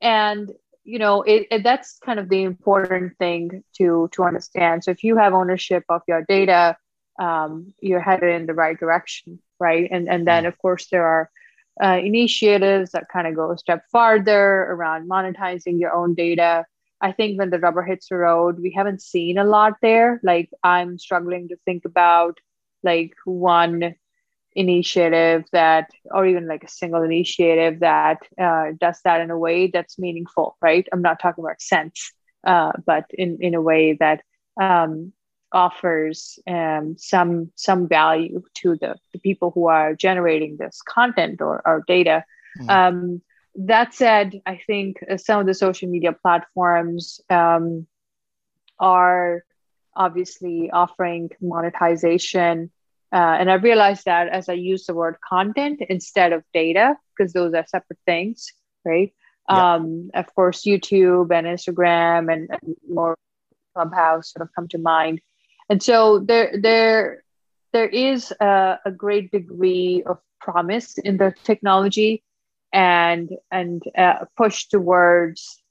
and 0.00 0.50
you 0.84 0.98
know 0.98 1.22
it, 1.22 1.46
it, 1.50 1.62
that's 1.64 1.98
kind 1.98 2.18
of 2.18 2.28
the 2.28 2.42
important 2.42 3.18
thing 3.18 3.64
to 3.76 4.08
to 4.12 4.22
understand 4.22 4.84
so 4.84 4.90
if 4.90 5.02
you 5.04 5.16
have 5.16 5.34
ownership 5.34 5.84
of 5.88 6.02
your 6.06 6.22
data 6.22 6.76
um, 7.18 7.74
you're 7.80 8.00
headed 8.00 8.34
in 8.34 8.46
the 8.46 8.54
right 8.54 8.78
direction 8.78 9.40
right 9.58 9.88
and 9.90 10.08
and 10.08 10.26
then 10.26 10.44
mm. 10.44 10.48
of 10.48 10.58
course 10.58 10.86
there 10.90 11.04
are 11.04 11.30
uh, 11.82 11.98
initiatives 12.02 12.92
that 12.92 13.08
kind 13.12 13.26
of 13.26 13.34
go 13.34 13.52
a 13.52 13.58
step 13.58 13.84
farther 13.92 14.62
around 14.70 15.08
monetizing 15.08 15.78
your 15.78 15.92
own 15.94 16.14
data. 16.14 16.64
I 17.00 17.12
think 17.12 17.38
when 17.38 17.50
the 17.50 17.58
rubber 17.58 17.82
hits 17.82 18.08
the 18.08 18.16
road 18.16 18.58
we 18.60 18.72
haven't 18.72 19.02
seen 19.02 19.38
a 19.38 19.44
lot 19.44 19.74
there. 19.82 20.20
Like 20.22 20.50
i'm 20.62 20.98
struggling 20.98 21.48
to 21.48 21.56
think 21.64 21.84
about 21.84 22.38
like 22.82 23.12
one 23.24 23.94
initiative 24.54 25.44
that 25.52 25.90
or 26.06 26.26
even 26.26 26.48
like 26.48 26.64
a 26.64 26.68
single 26.68 27.02
initiative 27.02 27.80
that 27.80 28.18
uh, 28.40 28.68
does 28.80 28.98
that 29.04 29.20
in 29.20 29.30
a 29.30 29.38
way 29.38 29.66
that's 29.66 29.98
meaningful 29.98 30.56
right? 30.62 30.88
I'm 30.92 31.02
not 31.02 31.20
talking 31.20 31.44
about 31.44 31.60
sense 31.60 32.10
uh, 32.46 32.72
but 32.86 33.04
in, 33.10 33.38
in 33.40 33.54
a 33.54 33.60
way 33.60 33.96
that 34.00 34.22
um, 34.60 35.12
offers 35.56 36.38
um, 36.46 36.96
some 36.98 37.50
some 37.56 37.88
value 37.88 38.42
to 38.60 38.76
the, 38.82 38.96
the 39.12 39.18
people 39.18 39.50
who 39.54 39.64
are 39.66 39.94
generating 39.94 40.52
this 40.58 40.82
content 40.82 41.40
or, 41.40 41.62
or 41.64 41.82
data. 41.86 42.24
Mm. 42.60 42.68
Um, 42.70 43.22
that 43.72 43.94
said, 43.94 44.42
I 44.44 44.60
think 44.66 44.98
some 45.16 45.40
of 45.40 45.46
the 45.46 45.54
social 45.54 45.88
media 45.88 46.12
platforms 46.12 47.20
um, 47.30 47.86
are 48.78 49.44
obviously 49.94 50.70
offering 50.70 51.30
monetization. 51.40 52.70
Uh, 53.10 53.36
and 53.40 53.50
I 53.50 53.54
realized 53.54 54.04
that 54.04 54.28
as 54.28 54.48
I 54.50 54.56
use 54.72 54.84
the 54.84 54.94
word 54.94 55.16
content 55.26 55.80
instead 55.88 56.32
of 56.34 56.42
data, 56.52 56.96
because 57.10 57.32
those 57.32 57.54
are 57.54 57.64
separate 57.66 58.02
things, 58.04 58.52
right? 58.84 59.10
Yeah. 59.48 59.74
Um, 59.74 60.10
of 60.12 60.26
course, 60.34 60.64
YouTube 60.64 61.30
and 61.36 61.46
Instagram 61.46 62.30
and, 62.32 62.50
and 62.50 62.76
more 62.86 63.16
Clubhouse 63.74 64.32
sort 64.32 64.42
of 64.42 64.54
come 64.54 64.68
to 64.68 64.78
mind. 64.78 65.20
And 65.68 65.82
so 65.82 66.20
there, 66.20 66.54
there, 66.58 67.24
there 67.72 67.88
is 67.88 68.32
a, 68.40 68.78
a 68.84 68.90
great 68.90 69.30
degree 69.32 70.02
of 70.06 70.18
promise 70.40 70.98
in 70.98 71.16
the 71.16 71.34
technology 71.44 72.22
and 72.72 73.30
and 73.50 73.82
uh, 73.96 74.24
push 74.36 74.66
towards 74.66 75.62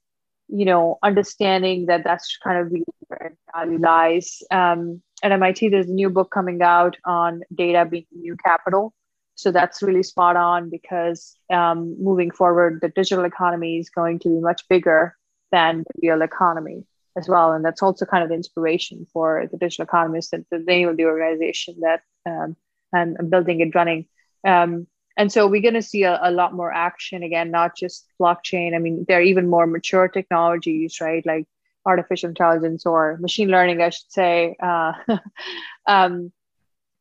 you 0.48 0.64
know 0.64 0.98
understanding 1.02 1.86
that 1.86 2.04
that's 2.04 2.38
kind 2.42 2.58
of 2.58 2.72
where 3.08 3.36
value 3.54 3.78
lies. 3.78 4.42
Um, 4.50 5.02
at 5.22 5.38
mit 5.38 5.70
there's 5.70 5.88
a 5.88 5.92
new 5.92 6.10
book 6.10 6.30
coming 6.30 6.60
out 6.62 6.96
on 7.04 7.42
data 7.54 7.86
being 7.88 8.06
new 8.12 8.36
capital. 8.36 8.92
So 9.36 9.52
that's 9.52 9.82
really 9.82 10.02
spot 10.02 10.36
on 10.36 10.70
because 10.70 11.36
um, 11.52 11.96
moving 12.02 12.30
forward 12.30 12.80
the 12.80 12.88
digital 12.88 13.24
economy 13.24 13.78
is 13.78 13.90
going 13.90 14.18
to 14.20 14.28
be 14.28 14.40
much 14.40 14.66
bigger 14.68 15.16
than 15.52 15.84
the 15.84 16.08
real 16.08 16.22
economy 16.22 16.84
as 17.16 17.28
well. 17.28 17.52
And 17.52 17.64
that's 17.64 17.82
also 17.82 18.04
kind 18.04 18.22
of 18.22 18.28
the 18.28 18.34
inspiration 18.34 19.06
for 19.12 19.48
the 19.50 19.56
digital 19.56 19.84
economists 19.84 20.32
and 20.32 20.44
the 20.50 20.58
name 20.58 20.88
of 20.88 20.96
the 20.96 21.06
organization 21.06 21.76
that 21.80 22.02
um, 22.26 22.56
I'm, 22.94 23.16
I'm 23.18 23.30
building 23.30 23.62
and 23.62 23.74
running. 23.74 24.06
Um, 24.44 24.86
and 25.16 25.32
so 25.32 25.46
we're 25.46 25.62
going 25.62 25.74
to 25.74 25.82
see 25.82 26.02
a, 26.02 26.18
a, 26.22 26.30
lot 26.30 26.52
more 26.52 26.70
action 26.70 27.22
again 27.22 27.50
not 27.50 27.76
just 27.76 28.06
blockchain. 28.20 28.74
I 28.74 28.78
mean 28.78 29.04
there 29.08 29.18
are 29.18 29.22
even 29.22 29.48
more 29.48 29.66
mature 29.66 30.08
technologies 30.08 31.00
right? 31.00 31.24
Like 31.24 31.46
artificial 31.86 32.28
intelligence 32.28 32.84
or 32.84 33.16
machine 33.20 33.48
learning 33.48 33.80
i 33.80 33.90
should 33.90 34.10
say 34.10 34.56
uh, 34.60 34.92
um, 35.86 36.32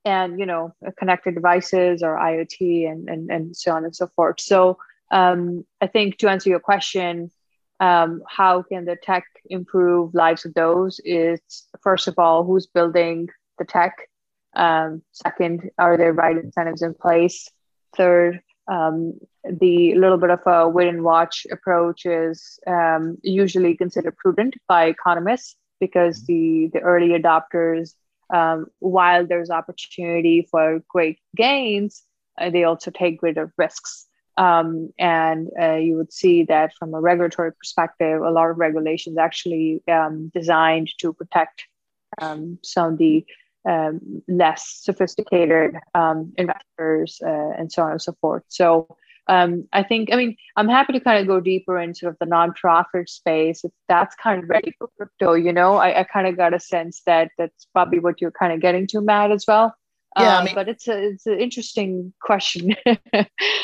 and 0.05 0.39
you 0.39 0.45
know 0.45 0.73
connected 0.97 1.33
devices 1.33 2.03
or 2.03 2.15
iot 2.17 2.55
and, 2.59 3.09
and, 3.09 3.31
and 3.31 3.57
so 3.57 3.71
on 3.73 3.83
and 3.83 3.95
so 3.95 4.07
forth. 4.15 4.39
So 4.39 4.77
um, 5.11 5.65
i 5.81 5.87
think 5.87 6.17
to 6.19 6.29
answer 6.29 6.49
your 6.49 6.59
question 6.59 7.31
um, 7.79 8.21
how 8.27 8.61
can 8.61 8.85
the 8.85 8.95
tech 8.95 9.25
improve 9.49 10.13
lives 10.13 10.45
of 10.45 10.53
those? 10.53 10.99
Is 11.03 11.39
first 11.81 12.07
of 12.07 12.17
all 12.17 12.43
who's 12.43 12.67
building 12.67 13.29
the 13.57 13.65
tech? 13.65 14.09
Um, 14.55 15.01
second 15.11 15.69
are 15.77 15.97
there 15.97 16.13
right 16.13 16.37
incentives 16.37 16.81
in 16.81 16.93
place? 16.93 17.49
Third, 17.95 18.41
um, 18.67 19.19
the 19.43 19.95
little 19.95 20.17
bit 20.17 20.29
of 20.29 20.39
a 20.45 20.67
wait 20.69 20.87
and 20.87 21.03
watch 21.03 21.45
approach 21.51 22.05
is 22.05 22.59
um, 22.65 23.17
usually 23.21 23.75
considered 23.75 24.17
prudent 24.17 24.55
by 24.67 24.85
economists 24.85 25.55
because 25.79 26.25
the, 26.25 26.69
the 26.73 26.79
early 26.79 27.09
adopters, 27.09 27.93
um, 28.33 28.67
while 28.79 29.27
there's 29.27 29.49
opportunity 29.49 30.47
for 30.49 30.81
great 30.87 31.19
gains, 31.35 32.03
uh, 32.39 32.49
they 32.49 32.63
also 32.63 32.91
take 32.91 33.19
greater 33.19 33.53
risks. 33.57 34.07
Um, 34.37 34.89
and 34.99 35.49
uh, 35.59 35.75
you 35.75 35.95
would 35.95 36.11
see 36.11 36.43
that 36.43 36.73
from 36.77 36.93
a 36.93 36.99
regulatory 36.99 37.53
perspective, 37.53 38.21
a 38.21 38.31
lot 38.31 38.49
of 38.49 38.57
regulations 38.57 39.17
actually 39.17 39.81
um, 39.89 40.31
designed 40.33 40.89
to 40.99 41.13
protect 41.13 41.63
um, 42.21 42.59
some 42.63 42.93
of 42.93 42.97
the 42.97 43.25
um, 43.67 44.21
less 44.27 44.79
sophisticated 44.83 45.75
um, 45.95 46.33
investors 46.37 47.19
uh, 47.25 47.51
and 47.57 47.71
so 47.71 47.83
on 47.83 47.91
and 47.91 48.01
so 48.01 48.13
forth. 48.21 48.43
So 48.47 48.95
um, 49.27 49.67
I 49.73 49.81
think, 49.81 50.13
I 50.13 50.17
mean, 50.17 50.35
I'm 50.55 50.69
happy 50.69 50.93
to 50.93 50.99
kind 50.99 51.19
of 51.19 51.27
go 51.27 51.39
deeper 51.39 51.79
into 51.79 52.01
sort 52.01 52.13
of 52.13 52.19
the 52.19 52.27
nonprofit 52.27 53.09
space 53.09 53.63
if 53.63 53.71
that's 53.87 54.15
kind 54.15 54.43
of 54.43 54.49
ready 54.49 54.73
for 54.77 54.89
crypto. 54.97 55.33
You 55.33 55.51
know, 55.51 55.75
I, 55.75 56.01
I 56.01 56.03
kind 56.03 56.27
of 56.27 56.37
got 56.37 56.53
a 56.53 56.59
sense 56.59 57.01
that 57.05 57.31
that's 57.37 57.65
probably 57.73 57.99
what 57.99 58.21
you're 58.21 58.31
kind 58.31 58.53
of 58.53 58.61
getting 58.61 58.85
to, 58.87 59.01
Matt, 59.01 59.31
as 59.31 59.45
well. 59.47 59.75
Yeah, 60.17 60.35
I 60.35 60.39
um, 60.39 60.45
mean, 60.45 60.55
but 60.55 60.69
it's 60.69 60.87
a 60.87 61.09
it's 61.09 61.25
an 61.25 61.39
interesting 61.39 62.13
question. 62.21 62.75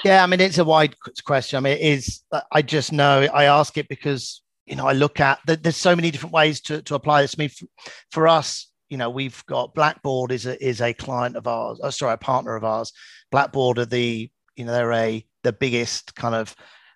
yeah, 0.03 0.23
I 0.23 0.27
mean, 0.27 0.41
it's 0.41 0.57
a 0.57 0.65
wide 0.65 0.95
question. 1.23 1.57
I 1.57 1.59
mean, 1.61 1.77
it 1.77 1.81
is. 1.81 2.21
I 2.51 2.61
just 2.61 2.91
know 2.91 3.27
I 3.33 3.45
ask 3.45 3.77
it 3.77 3.87
because 3.87 4.41
you 4.65 4.75
know 4.75 4.85
I 4.85 4.93
look 4.93 5.19
at 5.21 5.39
there's 5.45 5.77
so 5.77 5.95
many 5.95 6.11
different 6.11 6.33
ways 6.33 6.59
to 6.61 6.81
to 6.83 6.95
apply 6.95 7.21
this. 7.21 7.35
I 7.37 7.41
mean, 7.41 7.49
for, 7.49 7.65
for 8.11 8.27
us, 8.27 8.69
you 8.89 8.97
know, 8.97 9.09
we've 9.09 9.43
got 9.45 9.73
Blackbaud 9.73 10.31
is 10.31 10.45
a 10.45 10.61
is 10.63 10.81
a 10.81 10.93
client 10.93 11.37
of 11.37 11.47
ours. 11.47 11.79
Oh, 11.81 11.89
sorry, 11.89 12.13
a 12.13 12.17
partner 12.17 12.55
of 12.55 12.65
ours. 12.65 12.91
Blackbaud 13.33 13.77
are 13.77 13.85
the 13.85 14.29
you 14.57 14.65
know 14.65 14.73
they're 14.73 14.91
a 14.91 15.25
the 15.43 15.53
biggest 15.53 16.13
kind 16.15 16.35
of 16.35 16.53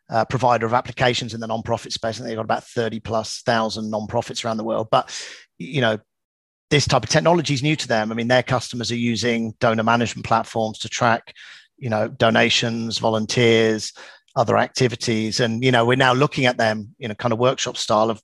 uh, 0.10 0.26
provider 0.26 0.66
of 0.66 0.74
applications 0.74 1.34
in 1.34 1.40
the 1.40 1.48
nonprofit 1.48 1.94
space, 1.94 2.20
and 2.20 2.28
they've 2.28 2.36
got 2.36 2.44
about 2.44 2.66
thirty 2.66 3.00
plus 3.00 3.42
thousand 3.46 3.92
nonprofits 3.92 4.44
around 4.44 4.58
the 4.58 4.66
world. 4.66 4.90
But 4.92 5.18
you 5.58 5.80
know, 5.80 6.00
this 6.70 6.88
type 6.88 7.04
of 7.04 7.10
technology 7.10 7.54
is 7.54 7.64
new 7.64 7.76
to 7.76 7.88
them. 7.88 8.12
I 8.12 8.16
mean, 8.16 8.28
their 8.28 8.44
customers 8.44 8.92
are 8.92 8.98
using 8.98 9.54
donor 9.60 9.84
management 9.84 10.26
platforms 10.26 10.80
to 10.80 10.90
track, 10.90 11.34
you 11.78 11.90
know, 11.90 12.08
donations, 12.08 12.98
volunteers, 12.98 13.94
other 14.36 14.58
activities, 14.58 15.40
and 15.40 15.64
you 15.64 15.72
know, 15.72 15.86
we're 15.86 15.96
now 15.96 16.14
looking 16.14 16.46
at 16.46 16.58
them 16.58 16.96
in 17.00 17.12
a 17.12 17.16
kind 17.16 17.32
of 17.32 17.40
workshop 17.40 17.78
style 17.78 18.10
of 18.10 18.22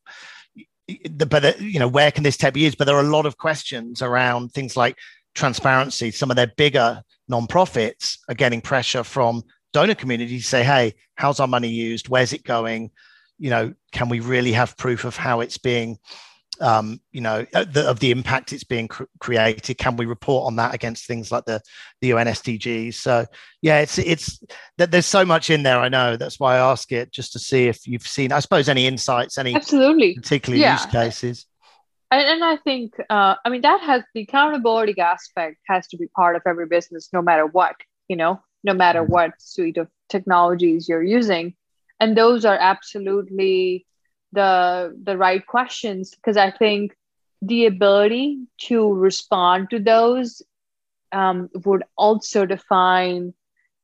but 1.16 1.62
you 1.62 1.80
know 1.80 1.88
where 1.88 2.12
can 2.12 2.24
this 2.24 2.38
tech 2.38 2.54
be 2.54 2.62
used? 2.62 2.78
But 2.78 2.86
there 2.86 2.96
are 2.96 3.06
a 3.06 3.10
lot 3.10 3.26
of 3.26 3.38
questions 3.38 4.02
around 4.02 4.52
things 4.52 4.76
like 4.76 4.98
transparency. 5.36 6.12
Some 6.12 6.30
of 6.30 6.36
their 6.36 6.52
bigger 6.58 7.02
nonprofits 7.32 8.18
are 8.28 8.36
getting 8.36 8.62
pressure 8.62 9.04
from 9.04 9.44
donor 9.74 9.96
communities 9.96 10.44
to 10.44 10.50
say 10.50 10.64
hey 10.64 10.94
how's 11.16 11.40
our 11.40 11.48
money 11.48 11.70
used? 11.70 12.10
Where's 12.10 12.34
it 12.34 12.44
going? 12.44 12.92
You 13.38 13.50
know 13.52 13.74
can 13.92 14.10
we 14.10 14.20
really 14.20 14.52
have 14.52 14.78
proof 14.78 15.06
of 15.06 15.16
how 15.16 15.40
it's 15.40 15.58
being 15.58 15.98
um, 16.62 17.02
you 17.12 17.22
know, 17.22 17.46
uh, 17.54 17.66
the, 17.66 17.88
of 17.90 18.00
the 18.00 18.12
impact 18.12 18.54
it's 18.54 18.64
being 18.64 18.88
cr- 18.88 19.04
created? 19.20 19.78
Can 19.78 19.98
we 19.98 20.06
report 20.06 20.48
on 20.48 20.56
that 20.58 20.74
against 20.74 21.06
things 21.06 21.32
like 21.32 21.46
the 21.46 21.62
the 22.02 22.08
UN 22.10 22.28
SDGs? 22.28 22.94
So 22.94 23.26
yeah, 23.62 23.80
it's 23.80 23.98
it's 23.98 24.44
that 24.78 24.92
there's 24.92 25.06
so 25.06 25.26
much 25.26 25.50
in 25.50 25.64
there. 25.64 25.80
I 25.80 25.90
know 25.90 26.18
that's 26.18 26.40
why 26.40 26.56
I 26.56 26.72
ask 26.72 26.92
it 26.92 27.12
just 27.12 27.34
to 27.34 27.40
see 27.40 27.68
if 27.68 27.88
you've 27.88 28.08
seen. 28.08 28.32
I 28.32 28.40
suppose 28.40 28.70
any 28.70 28.88
insights, 28.88 29.38
any 29.38 29.56
absolutely 29.56 30.16
particular 30.16 30.58
yeah. 30.58 30.74
use 30.74 30.86
cases. 30.86 31.46
And, 32.12 32.28
and 32.28 32.44
I 32.44 32.58
think, 32.58 32.94
uh, 33.10 33.36
I 33.44 33.50
mean, 33.50 33.62
that 33.62 33.80
has 33.82 34.04
the 34.14 34.22
accountability 34.22 35.00
aspect 35.00 35.58
has 35.68 35.88
to 35.88 35.98
be 35.98 36.08
part 36.08 36.36
of 36.36 36.42
every 36.46 36.68
business, 36.68 37.10
no 37.14 37.22
matter 37.22 37.46
what, 37.46 37.76
you 38.10 38.18
know, 38.18 38.42
no 38.64 38.74
matter 38.74 39.02
mm-hmm. 39.02 39.14
what 39.14 39.32
suite 39.40 39.78
of 39.78 39.88
technologies 40.10 40.90
you're 40.90 41.02
using. 41.04 41.56
And 42.02 42.18
those 42.18 42.44
are 42.44 42.58
absolutely 42.60 43.86
the 44.32 44.98
the 45.04 45.18
right 45.18 45.46
questions 45.46 46.12
because 46.16 46.38
I 46.38 46.52
think 46.52 46.96
the 47.42 47.66
ability 47.66 48.46
to 48.68 48.94
respond 48.94 49.70
to 49.72 49.80
those 49.80 50.42
um, 51.12 51.50
would 51.66 51.84
also 51.98 52.46
define 52.46 53.34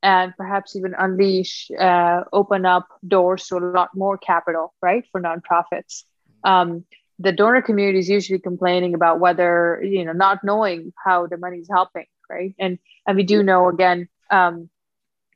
and 0.03 0.33
perhaps 0.37 0.75
even 0.75 0.93
unleash, 0.97 1.69
uh, 1.77 2.21
open 2.31 2.65
up 2.65 2.87
doors 3.07 3.47
to 3.47 3.57
a 3.57 3.59
lot 3.59 3.89
more 3.95 4.17
capital, 4.17 4.73
right, 4.81 5.03
for 5.11 5.21
nonprofits. 5.21 6.03
Um, 6.43 6.85
the 7.19 7.31
donor 7.31 7.63
community 7.63 7.97
is 7.99 8.07
usually 8.07 8.39
complaining 8.39 8.93
about 8.93 9.19
whether 9.19 9.81
you 9.83 10.05
know 10.05 10.13
not 10.13 10.43
knowing 10.43 10.93
how 11.03 11.25
the 11.25 11.37
money 11.37 11.57
is 11.57 11.69
helping, 11.69 12.05
right? 12.29 12.53
And 12.59 12.77
and 13.07 13.17
we 13.17 13.23
do 13.23 13.41
know 13.41 13.69
again 13.69 14.07
um, 14.29 14.69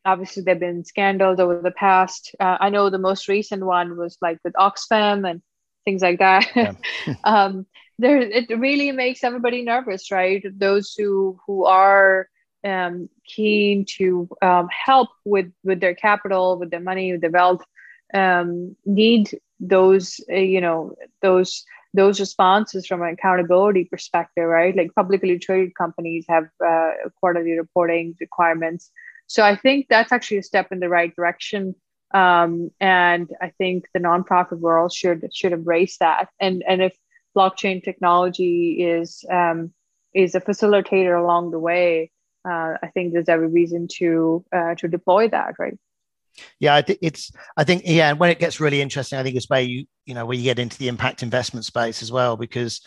obviously 0.06 0.44
there 0.44 0.56
have 0.56 0.60
been 0.60 0.84
scandals 0.84 1.40
over 1.40 1.62
the 1.62 1.72
past 1.72 2.36
uh, 2.40 2.58
i 2.60 2.70
know 2.70 2.90
the 2.90 2.98
most 2.98 3.28
recent 3.28 3.64
one 3.64 3.98
was 3.98 4.18
like 4.22 4.38
with 4.44 4.54
oxfam 4.54 5.30
and 5.30 5.42
things 5.86 6.02
like 6.02 6.20
that. 6.20 6.48
Yeah. 6.56 6.74
um, 7.24 7.66
there 8.00 8.18
it 8.20 8.50
really 8.58 8.92
makes 8.92 9.24
everybody 9.24 9.64
nervous 9.64 10.12
right? 10.12 10.44
Those 10.58 10.94
who 10.98 11.40
who 11.46 11.66
are 11.66 12.28
um, 12.66 13.10
keen 13.26 13.86
to 13.98 14.28
um, 14.42 14.68
help 14.70 15.10
with 15.26 15.52
with 15.64 15.80
their 15.80 15.96
capital 15.96 16.58
with 16.58 16.72
their 16.72 16.80
money 16.80 17.12
with 17.12 17.22
their 17.22 17.32
wealth 17.32 17.64
um, 18.14 18.76
need 18.86 19.30
those 19.60 20.20
uh, 20.32 20.36
you 20.36 20.62
know 20.62 20.96
those 21.22 21.64
those 21.94 22.22
responses 22.22 22.88
from 22.88 23.02
an 23.02 23.10
accountability 23.14 23.86
perspective 23.86 24.46
right? 24.46 24.76
Like 24.76 24.96
publicly 24.96 25.38
traded 25.38 25.76
companies 25.76 26.26
have 26.28 26.46
uh, 26.66 26.92
quarterly 27.20 27.58
reporting 27.58 28.16
requirements 28.20 28.90
so 29.32 29.44
I 29.44 29.56
think 29.56 29.88
that's 29.90 30.12
actually 30.12 30.40
a 30.40 30.44
step 30.44 30.74
in 30.74 30.82
the 30.82 30.90
right 30.90 31.16
direction. 31.16 31.74
Um, 32.14 32.70
and 32.82 33.30
I 33.42 33.54
think 33.58 33.86
the 33.94 34.02
nonprofit 34.02 34.60
world 34.60 34.92
should 34.92 35.30
should 35.34 35.54
embrace 35.54 35.98
that. 36.00 36.28
And 36.42 36.64
and 36.68 36.82
if 36.82 36.94
blockchain 37.34 37.82
technology 37.82 38.84
is 38.84 39.24
um, 39.32 39.74
is 40.14 40.36
a 40.36 40.42
facilitator 40.42 41.18
along 41.18 41.52
the 41.52 41.60
way, 41.60 42.12
uh, 42.44 42.74
I 42.84 42.88
think 42.94 43.14
there's 43.14 43.30
every 43.30 43.48
reason 43.48 43.88
to 44.00 44.44
uh, 44.52 44.76
to 44.76 44.90
deploy 44.90 45.30
that, 45.30 45.56
right? 45.58 45.78
Yeah, 46.60 46.76
I 46.76 46.82
think 46.82 47.00
it's. 47.02 47.32
I 47.56 47.64
think 47.64 47.84
yeah, 47.86 48.12
when 48.12 48.32
it 48.32 48.40
gets 48.40 48.60
really 48.60 48.82
interesting, 48.82 49.18
I 49.18 49.24
think 49.24 49.38
it's 49.38 49.50
where 49.50 49.62
you 49.62 49.86
you 50.06 50.14
know 50.14 50.26
where 50.26 50.38
you 50.38 50.44
get 50.44 50.60
into 50.60 50.78
the 50.78 50.90
impact 50.90 51.24
investment 51.24 51.64
space 51.64 52.04
as 52.04 52.12
well, 52.12 52.36
because 52.36 52.82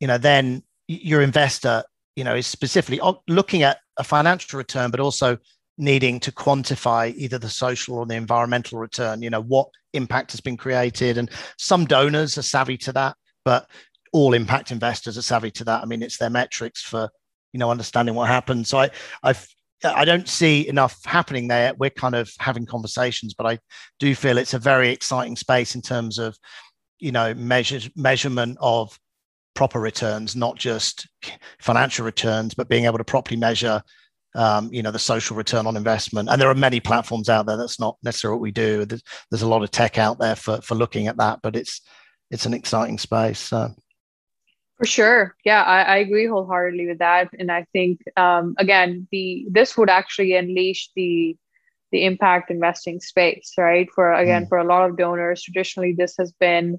you 0.00 0.06
know 0.06 0.18
then 0.18 0.62
your 0.86 1.22
investor, 1.22 1.82
you 2.14 2.24
know, 2.24 2.34
is 2.34 2.46
specifically 2.46 3.00
looking 3.26 3.62
at 3.62 3.78
a 3.96 4.04
financial 4.04 4.58
return, 4.58 4.90
but 4.90 5.00
also 5.00 5.38
needing 5.78 6.20
to 6.20 6.32
quantify 6.32 7.14
either 7.16 7.38
the 7.38 7.48
social 7.48 7.98
or 7.98 8.06
the 8.06 8.16
environmental 8.16 8.78
return. 8.78 9.22
You 9.22 9.30
know, 9.30 9.42
what 9.42 9.68
impact 9.94 10.32
has 10.32 10.40
been 10.40 10.56
created, 10.56 11.16
and 11.16 11.30
some 11.56 11.86
donors 11.86 12.36
are 12.36 12.42
savvy 12.42 12.76
to 12.78 12.92
that, 12.92 13.16
but 13.44 13.70
all 14.12 14.34
impact 14.34 14.70
investors 14.70 15.16
are 15.16 15.22
savvy 15.22 15.50
to 15.52 15.64
that. 15.64 15.82
I 15.82 15.86
mean, 15.86 16.02
it's 16.02 16.18
their 16.18 16.30
metrics 16.30 16.82
for 16.82 17.08
you 17.52 17.58
know 17.58 17.70
understanding 17.70 18.14
what 18.14 18.28
happened. 18.28 18.66
So 18.66 18.78
I 18.78 18.90
i've 19.22 19.46
I 19.84 20.04
don't 20.04 20.28
see 20.28 20.66
enough 20.68 20.98
happening 21.04 21.48
there. 21.48 21.72
We're 21.78 21.90
kind 21.90 22.16
of 22.16 22.30
having 22.40 22.66
conversations, 22.66 23.34
but 23.34 23.46
I 23.46 23.58
do 24.00 24.14
feel 24.14 24.36
it's 24.36 24.54
a 24.54 24.58
very 24.58 24.90
exciting 24.90 25.36
space 25.36 25.74
in 25.74 25.82
terms 25.82 26.18
of 26.18 26.36
you 26.98 27.12
know 27.12 27.32
measures 27.34 27.88
measurement 27.94 28.58
of 28.60 28.98
proper 29.54 29.80
returns, 29.80 30.36
not 30.36 30.56
just 30.56 31.08
financial 31.60 32.04
returns, 32.04 32.54
but 32.54 32.68
being 32.68 32.84
able 32.84 32.98
to 32.98 33.04
properly 33.04 33.36
measure 33.36 33.82
um, 34.38 34.72
you 34.72 34.82
know 34.82 34.90
the 34.90 34.98
social 34.98 35.36
return 35.36 35.66
on 35.66 35.76
investment 35.76 36.28
and 36.28 36.40
there 36.40 36.48
are 36.48 36.54
many 36.54 36.80
platforms 36.80 37.28
out 37.28 37.44
there 37.46 37.56
that's 37.56 37.80
not 37.80 37.96
necessarily 38.02 38.36
what 38.36 38.42
we 38.42 38.52
do 38.52 38.84
there's, 38.84 39.02
there's 39.30 39.42
a 39.42 39.48
lot 39.48 39.62
of 39.62 39.70
tech 39.70 39.98
out 39.98 40.18
there 40.18 40.36
for 40.36 40.60
for 40.62 40.74
looking 40.74 41.08
at 41.08 41.16
that 41.16 41.40
but 41.42 41.56
it's 41.56 41.82
it's 42.30 42.46
an 42.46 42.54
exciting 42.54 42.98
space 42.98 43.38
so. 43.38 43.74
For 44.78 44.86
sure. 44.86 45.34
Yeah, 45.44 45.64
I, 45.64 45.82
I, 45.82 45.96
agree 45.96 46.28
wholeheartedly 46.28 46.86
with 46.86 46.98
that. 46.98 47.30
And 47.36 47.50
I 47.50 47.66
think 47.72 47.98
um, 48.16 48.54
again, 48.58 49.08
the 49.10 49.44
this 49.50 49.76
would 49.76 49.90
actually 49.90 50.36
unleash 50.36 50.90
the 50.94 51.36
the 51.90 52.04
impact 52.04 52.52
investing 52.52 53.00
space, 53.00 53.54
right? 53.58 53.88
For 53.92 54.12
again, 54.12 54.44
mm. 54.44 54.48
for 54.48 54.58
a 54.58 54.64
lot 54.64 54.88
of 54.88 54.96
donors, 54.96 55.42
traditionally 55.42 55.94
this 55.98 56.14
has 56.18 56.30
been 56.30 56.78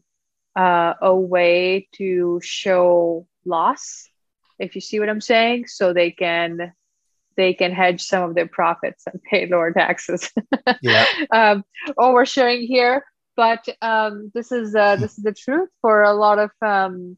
uh, 0.55 0.93
a 1.01 1.13
way 1.13 1.89
to 1.95 2.39
show 2.41 3.27
loss, 3.45 4.09
if 4.59 4.75
you 4.75 4.81
see 4.81 4.99
what 4.99 5.09
I'm 5.09 5.21
saying, 5.21 5.67
so 5.67 5.93
they 5.93 6.11
can 6.11 6.73
they 7.39 7.53
can 7.53 7.71
hedge 7.71 8.01
some 8.01 8.29
of 8.29 8.35
their 8.35 8.47
profits 8.47 9.05
and 9.07 9.23
pay 9.23 9.47
lower 9.47 9.71
taxes. 9.71 10.29
yeah. 10.81 11.05
um, 11.31 11.63
oversharing 11.97 12.67
here, 12.67 13.05
but 13.37 13.65
um, 13.81 14.29
this 14.33 14.51
is 14.51 14.75
uh, 14.75 14.97
this 14.97 15.17
is 15.17 15.23
the 15.23 15.33
truth 15.33 15.69
for 15.81 16.03
a 16.03 16.13
lot 16.13 16.37
of 16.37 16.51
um, 16.61 17.17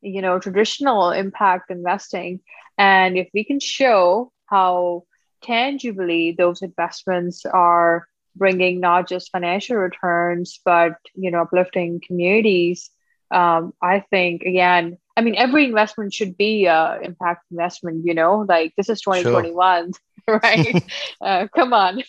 you 0.00 0.22
know 0.22 0.38
traditional 0.38 1.10
impact 1.10 1.72
investing 1.72 2.38
and 2.76 3.18
if 3.18 3.28
we 3.34 3.42
can 3.42 3.58
show 3.58 4.30
how 4.46 5.02
tangibly 5.42 6.36
those 6.38 6.62
investments 6.62 7.44
are 7.44 8.06
bringing 8.36 8.78
not 8.78 9.08
just 9.08 9.32
financial 9.32 9.76
returns 9.76 10.60
but 10.64 10.92
you 11.16 11.32
know 11.32 11.42
uplifting 11.42 12.00
communities 12.06 12.90
um, 13.32 13.72
i 13.82 14.04
think 14.10 14.42
again 14.42 14.96
i 15.18 15.20
mean 15.20 15.34
every 15.36 15.64
investment 15.64 16.12
should 16.12 16.36
be 16.36 16.66
a 16.66 16.98
impact 17.02 17.44
investment 17.50 18.06
you 18.06 18.14
know 18.14 18.46
like 18.48 18.72
this 18.76 18.88
is 18.88 19.00
2021 19.00 19.92
sure. 20.28 20.40
right 20.42 20.84
uh, 21.20 21.46
come 21.54 21.72
on 21.72 22.02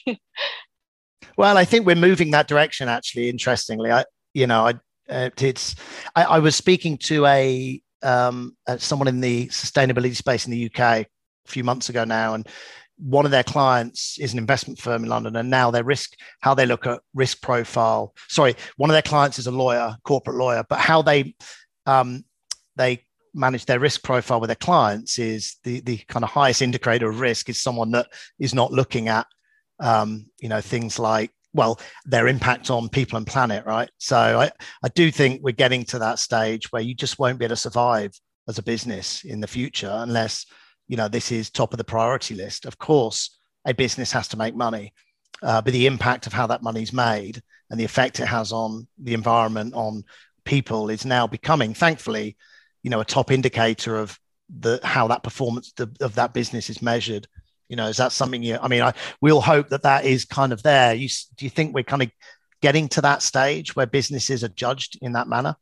well 1.37 1.57
i 1.57 1.65
think 1.65 1.85
we're 1.85 1.95
moving 1.95 2.31
that 2.31 2.47
direction 2.47 2.87
actually 2.87 3.29
interestingly 3.29 3.91
i 3.91 4.03
you 4.33 4.47
know 4.47 4.67
i 4.67 4.73
uh, 5.09 5.29
it's 5.39 5.75
I, 6.15 6.23
I, 6.23 6.39
was 6.39 6.55
speaking 6.55 6.97
to 6.99 7.25
a 7.25 7.81
um, 8.03 8.55
uh, 8.67 8.77
someone 8.77 9.07
in 9.07 9.21
the 9.21 9.47
sustainability 9.47 10.15
space 10.15 10.45
in 10.45 10.51
the 10.51 10.65
UK 10.65 10.79
a 10.79 11.07
few 11.47 11.63
months 11.63 11.89
ago 11.89 12.03
now, 12.03 12.33
and 12.33 12.47
one 12.97 13.25
of 13.25 13.31
their 13.31 13.43
clients 13.43 14.17
is 14.19 14.33
an 14.33 14.39
investment 14.39 14.79
firm 14.79 15.03
in 15.03 15.09
London, 15.09 15.35
and 15.35 15.49
now 15.49 15.71
their 15.71 15.83
risk, 15.83 16.13
how 16.41 16.53
they 16.53 16.65
look 16.65 16.85
at 16.85 17.01
risk 17.13 17.41
profile. 17.41 18.13
Sorry, 18.27 18.55
one 18.77 18.89
of 18.89 18.93
their 18.93 19.01
clients 19.01 19.39
is 19.39 19.47
a 19.47 19.51
lawyer, 19.51 19.95
corporate 20.03 20.37
lawyer, 20.37 20.63
but 20.69 20.79
how 20.79 21.01
they 21.01 21.35
um, 21.85 22.23
they 22.79 23.03
manage 23.35 23.65
their 23.65 23.79
risk 23.79 24.01
profile 24.01 24.39
with 24.39 24.47
their 24.47 24.55
clients 24.55 25.19
is 25.19 25.57
the 25.63 25.81
the 25.81 25.97
kind 26.07 26.23
of 26.23 26.31
highest 26.31 26.63
indicator 26.63 27.09
of 27.09 27.19
risk 27.19 27.49
is 27.49 27.61
someone 27.61 27.91
that 27.91 28.07
is 28.39 28.55
not 28.55 28.71
looking 28.71 29.07
at 29.07 29.27
um, 29.79 30.25
you 30.39 30.49
know 30.49 30.61
things 30.61 30.97
like 30.97 31.31
well 31.53 31.79
their 32.05 32.27
impact 32.27 32.71
on 32.71 32.89
people 32.89 33.17
and 33.17 33.27
planet 33.27 33.65
right? 33.65 33.89
So 33.97 34.17
I, 34.17 34.51
I 34.83 34.87
do 34.95 35.11
think 35.11 35.41
we're 35.43 35.51
getting 35.51 35.83
to 35.85 35.99
that 35.99 36.19
stage 36.19 36.71
where 36.71 36.81
you 36.81 36.95
just 36.95 37.19
won't 37.19 37.37
be 37.37 37.45
able 37.45 37.55
to 37.55 37.61
survive 37.61 38.11
as 38.47 38.57
a 38.57 38.63
business 38.63 39.23
in 39.23 39.41
the 39.41 39.47
future 39.47 39.91
unless 39.93 40.45
you 40.87 40.97
know 40.97 41.07
this 41.07 41.31
is 41.31 41.49
top 41.49 41.73
of 41.73 41.77
the 41.77 41.83
priority 41.83 42.33
list. 42.33 42.65
Of 42.65 42.77
course 42.79 43.37
a 43.65 43.73
business 43.73 44.11
has 44.13 44.27
to 44.29 44.37
make 44.37 44.55
money 44.55 44.93
uh, 45.43 45.61
but 45.61 45.73
the 45.73 45.85
impact 45.85 46.27
of 46.27 46.33
how 46.33 46.47
that 46.47 46.63
money's 46.63 46.93
made 46.93 47.41
and 47.69 47.79
the 47.79 47.85
effect 47.85 48.19
it 48.19 48.25
has 48.25 48.51
on 48.51 48.87
the 48.97 49.13
environment 49.13 49.73
on 49.75 50.03
people 50.45 50.89
is 50.89 51.05
now 51.05 51.27
becoming 51.27 51.73
thankfully 51.73 52.35
you 52.83 52.89
know 52.89 52.99
a 52.99 53.05
top 53.05 53.31
indicator 53.31 53.97
of 53.97 54.19
the 54.49 54.79
how 54.83 55.07
that 55.07 55.23
performance 55.23 55.73
of 56.01 56.15
that 56.15 56.33
business 56.33 56.69
is 56.69 56.81
measured 56.81 57.27
you 57.69 57.75
know, 57.75 57.87
is 57.87 57.97
that 57.97 58.11
something 58.11 58.41
you? 58.41 58.57
I 58.59 58.67
mean, 58.67 58.81
I 58.81 58.93
we'll 59.21 59.41
hope 59.41 59.69
that 59.69 59.83
that 59.83 60.03
is 60.03 60.25
kind 60.25 60.51
of 60.51 60.63
there. 60.63 60.93
You 60.95 61.07
do 61.35 61.45
you 61.45 61.49
think 61.49 61.73
we're 61.73 61.83
kind 61.83 62.01
of 62.01 62.09
getting 62.61 62.89
to 62.89 63.01
that 63.01 63.21
stage 63.21 63.75
where 63.75 63.85
businesses 63.85 64.43
are 64.43 64.49
judged 64.49 64.97
in 65.01 65.13
that 65.13 65.27
manner? 65.27 65.55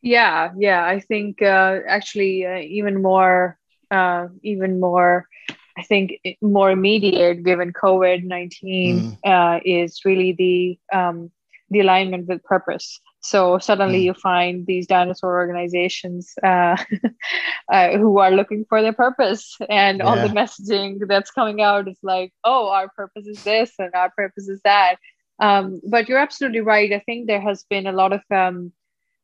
Yeah, 0.00 0.52
yeah. 0.56 0.84
I 0.84 1.00
think 1.00 1.42
uh, 1.42 1.80
actually 1.88 2.46
uh, 2.46 2.58
even 2.58 3.02
more, 3.02 3.58
uh, 3.90 4.28
even 4.42 4.80
more. 4.80 5.28
I 5.76 5.82
think 5.82 6.12
more 6.40 6.70
immediate, 6.70 7.42
given 7.42 7.72
COVID 7.72 8.22
nineteen, 8.22 9.18
mm. 9.24 9.56
uh, 9.56 9.60
is 9.64 10.04
really 10.04 10.32
the 10.32 10.78
um, 10.96 11.32
the 11.68 11.80
alignment 11.80 12.28
with 12.28 12.44
purpose. 12.44 13.00
So 13.24 13.58
suddenly 13.58 14.00
mm. 14.00 14.04
you 14.04 14.14
find 14.14 14.66
these 14.66 14.86
dinosaur 14.86 15.38
organizations 15.38 16.34
uh, 16.42 16.76
uh, 17.72 17.96
who 17.96 18.18
are 18.18 18.30
looking 18.30 18.66
for 18.68 18.82
their 18.82 18.92
purpose, 18.92 19.56
and 19.70 19.98
yeah. 19.98 20.04
all 20.04 20.16
the 20.16 20.34
messaging 20.34 20.98
that's 21.08 21.30
coming 21.30 21.62
out 21.62 21.88
is 21.88 21.96
like, 22.02 22.34
"Oh, 22.44 22.68
our 22.68 22.90
purpose 22.90 23.26
is 23.26 23.42
this, 23.42 23.72
and 23.78 23.94
our 23.94 24.10
purpose 24.14 24.46
is 24.48 24.60
that." 24.64 24.96
Um, 25.38 25.80
but 25.88 26.06
you're 26.06 26.18
absolutely 26.18 26.60
right. 26.60 26.92
I 26.92 26.98
think 26.98 27.26
there 27.26 27.40
has 27.40 27.64
been 27.64 27.86
a 27.86 27.92
lot 27.92 28.12
of, 28.12 28.20
um, 28.30 28.72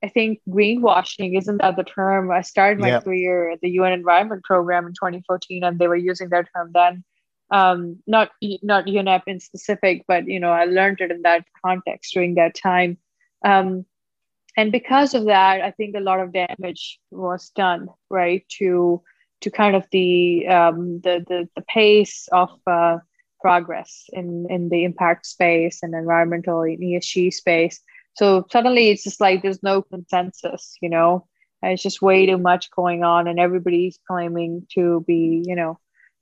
I 0.03 0.09
think, 0.09 0.41
greenwashing 0.49 1.37
isn't 1.37 1.59
that 1.59 1.77
the 1.77 1.85
term? 1.85 2.31
I 2.31 2.41
started 2.41 2.81
my 2.81 2.89
yeah. 2.89 3.01
career 3.01 3.51
at 3.51 3.61
the 3.61 3.71
UN 3.73 3.93
Environment 3.93 4.43
Program 4.45 4.87
in 4.87 4.95
2014, 4.95 5.63
and 5.63 5.79
they 5.79 5.89
were 5.89 5.95
using 5.95 6.31
that 6.31 6.49
term 6.57 6.71
then. 6.73 7.05
Um, 7.51 7.99
not 8.07 8.31
not 8.63 8.87
UNEP 8.87 9.25
in 9.27 9.41
specific, 9.41 10.05
but 10.09 10.27
you 10.27 10.41
know, 10.41 10.53
I 10.53 10.65
learned 10.65 11.03
it 11.03 11.11
in 11.11 11.21
that 11.23 11.45
context 11.63 12.15
during 12.15 12.37
that 12.37 12.55
time. 12.55 12.97
Um, 13.45 13.85
and 14.57 14.73
because 14.73 15.15
of 15.15 15.27
that 15.27 15.61
i 15.61 15.71
think 15.71 15.95
a 15.95 16.01
lot 16.01 16.21
of 16.21 16.33
damage 16.33 16.99
was 17.11 17.51
done 17.51 17.89
right 18.11 18.45
to 18.49 19.03
to 19.41 19.51
kind 19.51 19.75
of 19.75 19.87
the 19.91 20.47
um, 20.49 21.01
the, 21.01 21.25
the, 21.27 21.49
the 21.57 21.63
pace 21.63 22.29
of 22.33 22.51
uh, 22.67 22.99
progress 23.41 24.05
in 24.13 24.47
in 24.51 24.69
the 24.69 24.85
impact 24.85 25.27
space 25.27 25.81
and 25.83 25.95
environmental 25.95 26.59
ESG 26.59 27.33
space. 27.33 27.81
So 28.15 28.47
suddenly 28.51 28.91
it's 28.91 29.05
just 29.05 29.21
like 29.21 29.43
there's 29.43 29.63
no 29.63 29.83
consensus, 29.83 30.77
you 30.81 30.91
know. 30.91 31.27
and 31.63 31.73
it's 31.73 31.83
just 31.83 32.03
way 32.03 32.27
too 32.27 32.39
much 32.39 32.71
going 32.71 33.03
on, 33.05 33.29
and 33.29 33.39
everybody's 33.39 33.99
claiming 34.09 34.67
to 34.75 35.05
be, 35.07 35.43
you 35.47 35.57
know, 35.57 35.79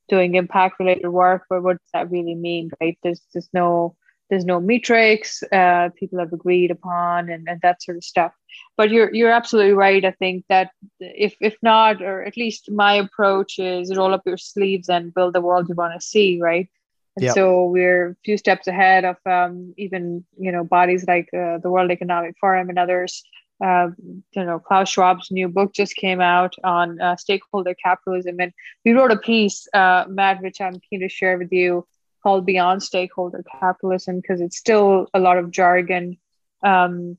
doing 0.08 0.34
impact 0.34 0.78
related 0.78 1.08
work. 1.08 1.44
But 1.50 1.62
what 1.62 1.78
does 1.78 1.90
that 1.92 2.10
really 2.10 2.34
mean, 2.34 2.70
right? 2.80 2.98
There's 3.02 3.22
there's 3.32 3.50
no 3.52 3.96
there's 4.30 4.44
no 4.44 4.60
metrics 4.60 5.42
uh, 5.52 5.88
people 5.96 6.18
have 6.18 6.32
agreed 6.32 6.70
upon 6.70 7.28
and, 7.28 7.48
and 7.48 7.60
that 7.62 7.82
sort 7.82 7.96
of 7.96 8.04
stuff. 8.04 8.32
But 8.76 8.90
you're 8.90 9.12
you're 9.14 9.30
absolutely 9.30 9.72
right. 9.72 10.04
I 10.04 10.12
think 10.12 10.44
that 10.48 10.70
if 11.00 11.34
if 11.40 11.56
not 11.62 12.02
or 12.02 12.22
at 12.22 12.36
least 12.36 12.70
my 12.70 12.94
approach 12.94 13.58
is 13.58 13.96
roll 13.96 14.14
up 14.14 14.22
your 14.26 14.36
sleeves 14.36 14.88
and 14.88 15.14
build 15.14 15.34
the 15.34 15.40
world 15.40 15.68
you 15.68 15.74
want 15.74 15.94
to 15.94 16.06
see 16.06 16.40
right? 16.40 16.68
And 17.16 17.24
yep. 17.24 17.34
so 17.34 17.66
we're 17.66 18.10
a 18.10 18.16
few 18.24 18.38
steps 18.38 18.68
ahead 18.68 19.04
of 19.04 19.16
um, 19.26 19.74
even 19.76 20.24
you 20.38 20.52
know 20.52 20.64
bodies 20.64 21.04
like 21.06 21.28
uh, 21.34 21.58
the 21.58 21.70
world 21.70 21.90
economic 21.90 22.36
forum 22.40 22.68
and 22.68 22.78
others. 22.78 23.22
Uh, 23.60 23.88
you 24.36 24.44
know 24.44 24.60
klaus 24.60 24.88
schwab's 24.88 25.32
new 25.32 25.48
book 25.48 25.72
just 25.74 25.96
came 25.96 26.20
out 26.20 26.54
on 26.62 27.00
uh, 27.00 27.16
stakeholder 27.16 27.74
capitalism. 27.74 28.36
And 28.38 28.52
we 28.84 28.92
wrote 28.92 29.10
a 29.10 29.16
piece 29.16 29.66
uh, 29.74 30.04
matt 30.08 30.40
which 30.42 30.60
i'm 30.60 30.80
keen 30.88 31.00
to 31.00 31.08
share 31.08 31.36
with 31.38 31.52
you 31.52 31.84
called 32.28 32.44
Beyond 32.44 32.82
Stakeholder 32.82 33.42
Capitalism 33.58 34.20
because 34.20 34.42
it's 34.42 34.58
still 34.58 35.08
a 35.14 35.18
lot 35.18 35.38
of 35.38 35.50
jargon 35.50 36.18
um, 36.62 37.16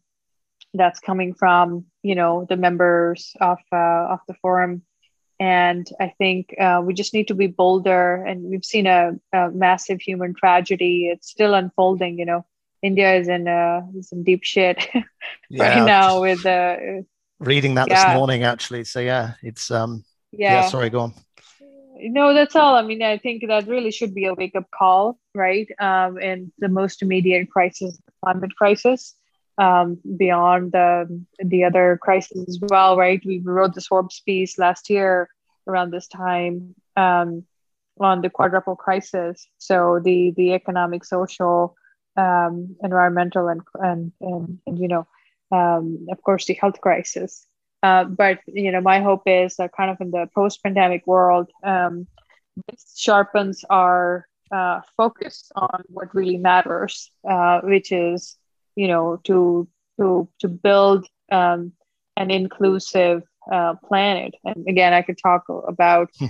that's 0.76 1.00
coming 1.00 1.34
from 1.34 1.86
you 2.04 2.14
know 2.14 2.46
the 2.48 2.58
members 2.58 3.34
of 3.42 3.58
uh, 3.72 4.14
of 4.14 4.20
the 4.28 4.36
forum, 4.36 4.84
and 5.40 5.90
I 6.00 6.14
think 6.20 6.54
uh, 6.62 6.84
we 6.86 6.94
just 6.94 7.16
need 7.16 7.30
to 7.30 7.34
be 7.34 7.48
bolder. 7.48 8.24
And 8.24 8.44
we've 8.44 8.64
seen 8.64 8.86
a, 8.86 9.14
a, 9.34 9.50
massive 9.50 10.00
human 10.00 10.36
tragedy; 10.36 11.08
it's 11.08 11.28
still 11.28 11.56
unfolding. 11.56 12.20
You 12.20 12.26
know, 12.26 12.46
India 12.84 13.16
is 13.16 13.28
in 13.28 13.48
uh, 13.48 13.82
is 13.98 14.12
in 14.12 14.24
deep 14.24 14.44
shit 14.44 14.78
yeah, 15.50 15.64
right 15.64 15.86
now 15.88 16.22
with 16.22 16.44
the. 16.44 17.04
reading 17.40 17.74
that 17.76 17.88
yeah. 17.88 17.96
this 17.96 18.18
morning 18.18 18.44
actually 18.44 18.84
so 18.84 19.00
yeah 19.00 19.32
it's 19.42 19.72
um 19.72 20.04
yeah. 20.34 20.56
yeah 20.56 20.68
sorry 20.68 20.90
go 20.90 21.00
on 21.00 21.14
no 22.02 22.34
that's 22.34 22.56
all 22.56 22.76
i 22.76 22.82
mean 22.82 23.02
i 23.04 23.18
think 23.18 23.46
that 23.48 23.68
really 23.68 23.92
should 23.92 24.14
be 24.14 24.26
a 24.26 24.34
wake-up 24.34 24.70
call 24.72 25.20
right 25.36 25.68
um, 25.80 26.18
and 26.18 26.52
the 26.60 26.70
most 26.70 27.02
immediate 27.02 27.50
crisis 27.50 28.00
climate 28.24 28.56
crisis 28.56 29.16
um, 29.60 30.00
beyond 30.18 30.72
the 30.72 31.24
the 31.40 31.66
other 31.66 32.00
crises 32.02 32.46
as 32.48 32.60
well, 32.62 32.98
right? 32.98 33.22
We 33.26 33.40
wrote 33.40 33.76
the 33.76 33.82
Forbes 33.82 34.22
piece 34.22 34.58
last 34.58 34.90
year 34.90 35.30
around 35.68 35.92
this 35.92 36.08
time 36.08 36.74
um, 36.96 37.44
on 38.00 38.22
the 38.22 38.30
quadruple 38.30 38.78
crisis. 38.78 39.46
So 39.58 40.00
the 40.02 40.34
the 40.36 40.54
economic, 40.54 41.04
social, 41.04 41.76
um, 42.16 42.78
environmental, 42.82 43.50
and, 43.50 43.62
and 43.76 44.14
and 44.22 44.60
and, 44.66 44.80
you 44.80 44.88
know, 44.88 45.08
um, 45.52 46.08
of 46.10 46.24
course, 46.24 46.46
the 46.46 46.54
health 46.54 46.80
crisis. 46.80 47.46
Uh, 47.82 48.04
but 48.06 48.40
you 48.48 48.72
know, 48.72 48.82
my 48.82 49.00
hope 49.00 49.24
is 49.26 49.56
that 49.56 49.72
kind 49.76 49.90
of 49.90 50.02
in 50.02 50.12
the 50.12 50.28
post-pandemic 50.36 51.06
world, 51.08 51.50
um, 51.64 52.08
this 52.68 52.96
sharpens 52.98 53.64
our 53.70 54.28
uh, 54.52 54.82
focus 54.98 55.52
on 55.56 55.84
what 55.88 56.14
really 56.14 56.38
matters, 56.38 57.12
uh, 57.30 57.62
which 57.62 57.92
is 57.92 58.38
you 58.76 58.88
know 58.88 59.18
to 59.24 59.68
to 59.98 60.28
to 60.40 60.48
build 60.48 61.08
um, 61.32 61.72
an 62.18 62.32
inclusive 62.32 63.24
uh, 63.52 63.76
planet. 63.88 64.36
And 64.44 64.68
again, 64.68 64.94
I 64.94 65.02
could 65.02 65.18
talk 65.18 65.46
about 65.50 66.10
hmm. 66.20 66.28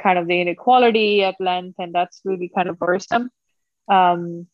kind 0.00 0.18
of 0.18 0.26
the 0.26 0.40
inequality 0.40 1.22
at 1.22 1.36
length, 1.40 1.76
and 1.78 1.94
that's 1.94 2.20
really 2.24 2.50
kind 2.54 2.68
of 2.68 2.80
worrisome. 2.80 3.30
Um, 3.88 4.46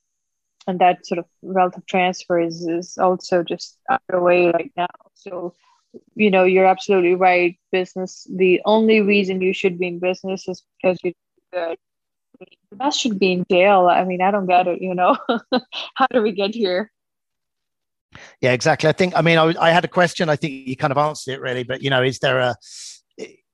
and 0.66 0.78
that 0.78 1.06
sort 1.06 1.18
of 1.18 1.24
wealth 1.40 1.76
of 1.76 1.86
transfer 1.86 2.38
is, 2.40 2.66
is 2.66 2.96
also 2.98 3.42
just 3.42 3.78
underway 3.90 4.50
right 4.50 4.72
now. 4.76 4.86
So, 5.14 5.54
you 6.14 6.30
know, 6.30 6.44
you're 6.44 6.66
absolutely 6.66 7.14
right. 7.14 7.58
Business, 7.70 8.26
the 8.30 8.60
only 8.64 9.00
reason 9.00 9.40
you 9.40 9.52
should 9.52 9.78
be 9.78 9.88
in 9.88 9.98
business 9.98 10.48
is 10.48 10.62
because 10.80 10.98
you're 11.02 11.14
good. 11.52 11.78
The 12.70 12.76
best 12.76 13.00
should 13.00 13.18
be 13.18 13.32
in 13.32 13.44
jail. 13.50 13.88
I 13.88 14.04
mean, 14.04 14.20
I 14.20 14.30
don't 14.30 14.46
get 14.46 14.66
it, 14.66 14.80
you 14.82 14.94
know. 14.94 15.16
How 15.94 16.06
do 16.10 16.22
we 16.22 16.32
get 16.32 16.54
here? 16.54 16.90
Yeah, 18.40 18.52
exactly. 18.52 18.88
I 18.88 18.92
think. 18.92 19.16
I 19.16 19.22
mean, 19.22 19.38
I, 19.38 19.54
I 19.58 19.70
had 19.70 19.84
a 19.84 19.88
question. 19.88 20.28
I 20.28 20.36
think 20.36 20.66
you 20.66 20.76
kind 20.76 20.90
of 20.90 20.98
answered 20.98 21.32
it 21.32 21.40
really, 21.40 21.62
but 21.62 21.82
you 21.82 21.90
know, 21.90 22.02
is 22.02 22.18
there 22.18 22.40
a 22.40 22.56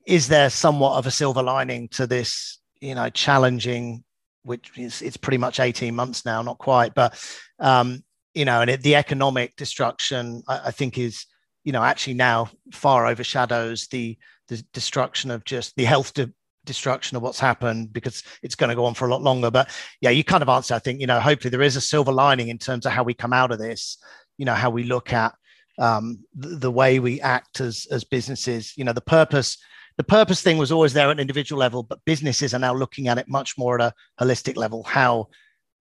is 0.06 0.28
there 0.28 0.50
somewhat 0.50 0.96
of 0.96 1.06
a 1.06 1.10
silver 1.10 1.42
lining 1.42 1.88
to 1.88 2.06
this? 2.06 2.58
You 2.80 2.94
know, 2.94 3.10
challenging, 3.10 4.04
which 4.44 4.76
is 4.76 5.02
it's 5.02 5.16
pretty 5.16 5.38
much 5.38 5.60
eighteen 5.60 5.94
months 5.94 6.24
now, 6.24 6.42
not 6.42 6.58
quite, 6.58 6.94
but 6.94 7.20
um, 7.58 8.02
you 8.34 8.44
know, 8.44 8.60
and 8.60 8.70
it, 8.70 8.82
the 8.82 8.96
economic 8.96 9.56
destruction, 9.56 10.42
I, 10.48 10.60
I 10.66 10.70
think, 10.70 10.98
is 10.98 11.26
you 11.64 11.72
know 11.72 11.82
actually 11.82 12.14
now 12.14 12.48
far 12.72 13.06
overshadows 13.06 13.86
the 13.88 14.16
the 14.48 14.62
destruction 14.72 15.30
of 15.30 15.44
just 15.44 15.76
the 15.76 15.84
health 15.84 16.14
de- 16.14 16.32
destruction 16.64 17.16
of 17.16 17.22
what's 17.22 17.40
happened 17.40 17.92
because 17.92 18.22
it's 18.42 18.54
going 18.54 18.68
to 18.68 18.76
go 18.76 18.84
on 18.84 18.94
for 18.94 19.06
a 19.06 19.10
lot 19.10 19.22
longer. 19.22 19.50
But 19.50 19.70
yeah, 20.00 20.10
you 20.10 20.22
kind 20.22 20.42
of 20.42 20.48
answer. 20.48 20.74
I 20.74 20.78
think 20.78 21.00
you 21.00 21.06
know, 21.06 21.20
hopefully 21.20 21.50
there 21.50 21.62
is 21.62 21.76
a 21.76 21.80
silver 21.80 22.12
lining 22.12 22.48
in 22.48 22.58
terms 22.58 22.86
of 22.86 22.92
how 22.92 23.02
we 23.02 23.14
come 23.14 23.32
out 23.32 23.52
of 23.52 23.58
this 23.58 23.98
you 24.38 24.44
know 24.44 24.54
how 24.54 24.70
we 24.70 24.84
look 24.84 25.12
at 25.12 25.34
um, 25.78 26.20
the, 26.34 26.48
the, 26.48 26.70
way 26.70 26.98
we 26.98 27.20
act 27.20 27.60
as 27.60 27.86
as 27.90 28.04
businesses 28.04 28.72
you 28.76 28.84
know 28.84 28.92
the 28.92 29.00
purpose 29.00 29.58
the 29.96 30.04
purpose 30.04 30.40
thing 30.40 30.56
was 30.56 30.72
always 30.72 30.92
there 30.92 31.08
at 31.08 31.12
an 31.12 31.20
individual 31.20 31.58
level 31.58 31.82
but 31.82 32.04
businesses 32.06 32.54
are 32.54 32.58
now 32.60 32.72
looking 32.72 33.08
at 33.08 33.18
it 33.18 33.28
much 33.28 33.58
more 33.58 33.80
at 33.80 33.92
a 33.92 34.24
holistic 34.24 34.56
level 34.56 34.82
how 34.84 35.28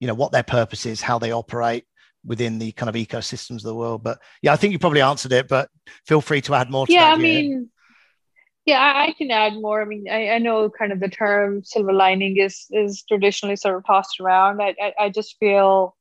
you 0.00 0.06
know 0.06 0.14
what 0.14 0.32
their 0.32 0.42
purpose 0.42 0.84
is 0.84 1.00
how 1.00 1.18
they 1.18 1.32
operate 1.32 1.84
within 2.24 2.58
the 2.58 2.72
kind 2.72 2.88
of 2.88 2.94
ecosystems 2.94 3.58
of 3.58 3.62
the 3.62 3.74
world. 3.74 4.02
But 4.02 4.18
yeah 4.42 4.52
i 4.52 4.56
think 4.56 4.72
you 4.72 4.78
probably 4.78 5.00
answered 5.00 5.32
it 5.32 5.48
but 5.48 5.68
feel 6.06 6.20
free 6.20 6.40
to 6.42 6.54
add 6.54 6.70
more 6.70 6.86
to 6.86 6.92
yeah 6.92 7.12
i 7.12 7.16
mean 7.16 7.70
yeah 8.66 8.92
I, 8.96 9.12
can 9.12 9.30
add 9.30 9.54
more. 9.54 9.80
I 9.80 9.84
mean 9.86 10.06
I, 10.10 10.30
I 10.30 10.38
know 10.38 10.68
kind 10.68 10.92
of 10.92 11.00
the 11.00 11.08
term 11.08 11.64
silver 11.64 11.92
lining 11.92 12.36
is 12.36 12.66
is 12.70 13.02
traditionally 13.08 13.56
sort 13.56 13.76
of 13.76 13.86
tossed 13.86 14.20
around. 14.20 14.60
I, 14.60 14.74
I, 14.80 14.92
I 15.04 15.08
just 15.08 15.38
feel 15.38 15.96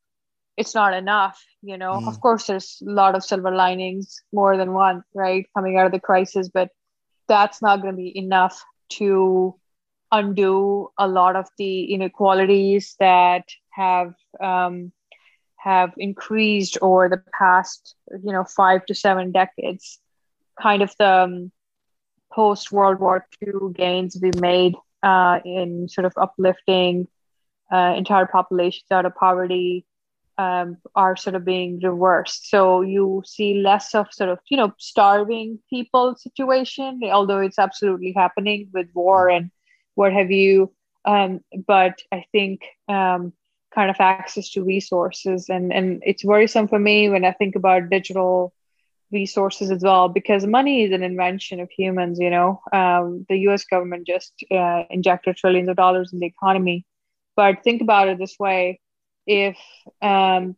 it's 0.58 0.76
not 0.76 0.94
enough 0.94 1.42
you 1.62 1.78
know? 1.78 1.94
Mm. 1.94 2.08
of 2.08 2.20
course 2.20 2.48
there's 2.48 2.82
a 2.86 2.92
lot 2.92 3.16
of 3.16 3.24
silver 3.24 3.56
linings 3.56 4.22
more 4.34 4.58
than 4.58 4.74
one 4.74 5.04
right 5.14 5.46
coming 5.56 5.78
out 5.78 5.86
of 5.86 5.92
the 5.92 6.00
crisis 6.00 6.50
but 6.50 6.70
that's 7.28 7.62
not 7.62 7.82
going 7.82 7.94
to 7.94 7.98
be 7.98 8.18
enough 8.18 8.64
to 8.90 9.56
undo 10.12 10.90
a 10.98 11.08
lot 11.08 11.36
of 11.36 11.48
the 11.58 11.94
inequalities 11.94 12.96
that 13.00 13.44
have 13.72 14.14
um, 14.42 14.92
have 15.68 15.92
increased 15.98 16.78
over 16.82 17.10
the 17.10 17.22
past 17.38 17.96
you 18.26 18.32
know 18.32 18.46
five 18.60 18.86
to 18.86 18.96
seven 18.96 19.32
decades 19.32 20.00
kind 20.62 20.82
of 20.82 20.92
the 20.98 21.14
um, 21.24 21.52
post 22.32 22.72
world 22.72 23.00
war 23.00 23.18
ii 23.46 23.74
gains 23.74 24.18
we 24.22 24.32
made 24.40 24.76
uh, 25.04 25.40
in 25.46 25.88
sort 25.96 26.06
of 26.06 26.14
uplifting 26.26 27.08
uh, 27.76 27.94
entire 27.98 28.26
populations 28.26 28.90
out 28.92 29.06
of 29.06 29.14
poverty 29.16 29.86
um, 30.38 30.78
are 30.96 31.16
sort 31.16 31.36
of 31.36 31.44
being 31.44 31.80
reversed. 31.82 32.50
So 32.50 32.82
you 32.82 33.24
see 33.26 33.56
less 33.56 33.96
of 33.96 34.08
sort 34.12 34.30
of, 34.30 34.40
you 34.50 34.58
know, 34.58 34.72
starving 34.78 35.60
people 35.70 36.16
situation, 36.16 37.02
although 37.12 37.40
it's 37.40 37.60
absolutely 37.60 38.14
happening 38.16 38.70
with 38.74 38.88
war 38.94 39.30
and 39.30 39.50
what 39.96 40.14
have 40.14 40.32
you. 40.32 40.72
Um, 41.06 41.42
but 41.66 41.96
I 42.12 42.26
think 42.32 42.62
um, 42.88 43.34
kind 43.78 43.90
of 43.90 43.98
access 44.00 44.50
to 44.52 44.64
resources 44.64 45.50
and, 45.50 45.72
and 45.72 46.02
it's 46.06 46.26
worrisome 46.26 46.68
for 46.68 46.80
me 46.80 47.10
when 47.10 47.24
I 47.24 47.32
think 47.32 47.56
about 47.56 47.90
digital 47.90 48.54
resources 49.12 49.72
as 49.72 49.84
well 49.84 50.10
because 50.10 50.46
money 50.46 50.84
is 50.84 50.92
an 50.92 51.04
invention 51.04 51.60
of 51.60 51.70
humans 51.70 52.20
you 52.20 52.30
know 52.30 52.62
um, 52.74 53.26
the 53.30 53.38
us 53.38 53.64
government 53.66 54.08
just 54.08 54.34
uh, 54.52 54.84
injected 54.90 55.38
trillions 55.38 55.70
of 55.70 55.78
dollars 55.78 56.12
in 56.12 56.20
the 56.20 56.26
economy 56.26 56.86
but 57.36 57.64
think 57.64 57.82
about 57.82 58.10
it 58.10 58.18
this 58.18 58.38
way 58.40 58.80
if 59.28 59.58
um, 60.02 60.56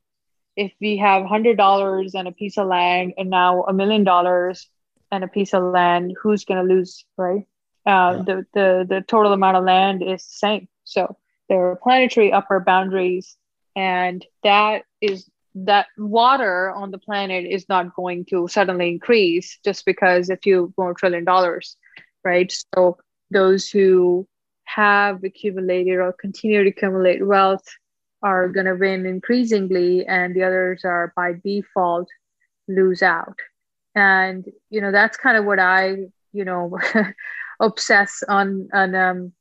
if 0.56 0.72
we 0.82 0.98
have 0.98 1.26
hundred 1.26 1.58
dollars 1.58 2.16
and 2.16 2.28
a 2.28 2.32
piece 2.32 2.58
of 2.58 2.68
land 2.68 3.14
and 3.18 3.30
now 3.30 3.64
a 3.64 3.74
million 3.74 4.04
dollars 4.04 4.70
and 5.12 5.24
a 5.24 5.28
piece 5.28 5.54
of 5.54 5.64
land, 5.64 6.16
who's 6.22 6.46
going 6.46 6.68
to 6.68 6.74
lose, 6.74 7.06
right? 7.18 7.48
Uh, 7.86 8.18
yeah. 8.18 8.24
the, 8.28 8.46
the 8.54 8.86
the 8.90 9.02
total 9.08 9.34
amount 9.34 9.58
of 9.58 9.64
land 9.64 10.04
is 10.04 10.24
the 10.24 10.38
same. 10.46 10.68
So 10.84 11.18
there 11.50 11.72
are 11.72 11.76
planetary 11.76 12.32
upper 12.32 12.60
boundaries, 12.60 13.38
and 13.76 14.26
that 14.44 14.84
is 15.02 15.30
that 15.56 15.88
water 15.98 16.72
on 16.72 16.92
the 16.92 17.00
planet 17.00 17.46
is 17.46 17.68
not 17.68 17.96
going 17.96 18.26
to 18.26 18.48
suddenly 18.48 18.90
increase 18.90 19.60
just 19.66 19.86
because 19.86 20.30
a 20.30 20.38
few 20.38 20.74
more 20.78 20.94
trillion 20.94 21.26
dollars, 21.26 21.76
right? 22.24 22.54
So 22.76 22.98
those 23.32 23.70
who 23.70 24.28
have 24.66 25.24
accumulated 25.24 25.98
or 25.98 26.14
continue 26.14 26.64
to 26.64 26.70
accumulate 26.70 27.26
wealth 27.26 27.66
are 28.22 28.50
going 28.50 28.66
to 28.66 28.76
win 28.76 29.06
increasingly 29.06 30.06
and 30.06 30.36
the 30.36 30.44
others 30.44 30.82
are 30.86 31.14
by 31.16 31.34
default 31.44 32.08
lose 32.68 33.02
out 33.02 33.38
and 33.96 34.46
you 34.70 34.82
know 34.82 34.92
that's 34.92 35.18
kind 35.18 35.38
of 35.38 35.46
what 35.46 35.58
i 35.60 35.96
you 36.34 36.46
know 36.46 36.78
obsess 37.60 38.24
on 38.28 38.70
on 38.74 38.94
um 38.94 39.34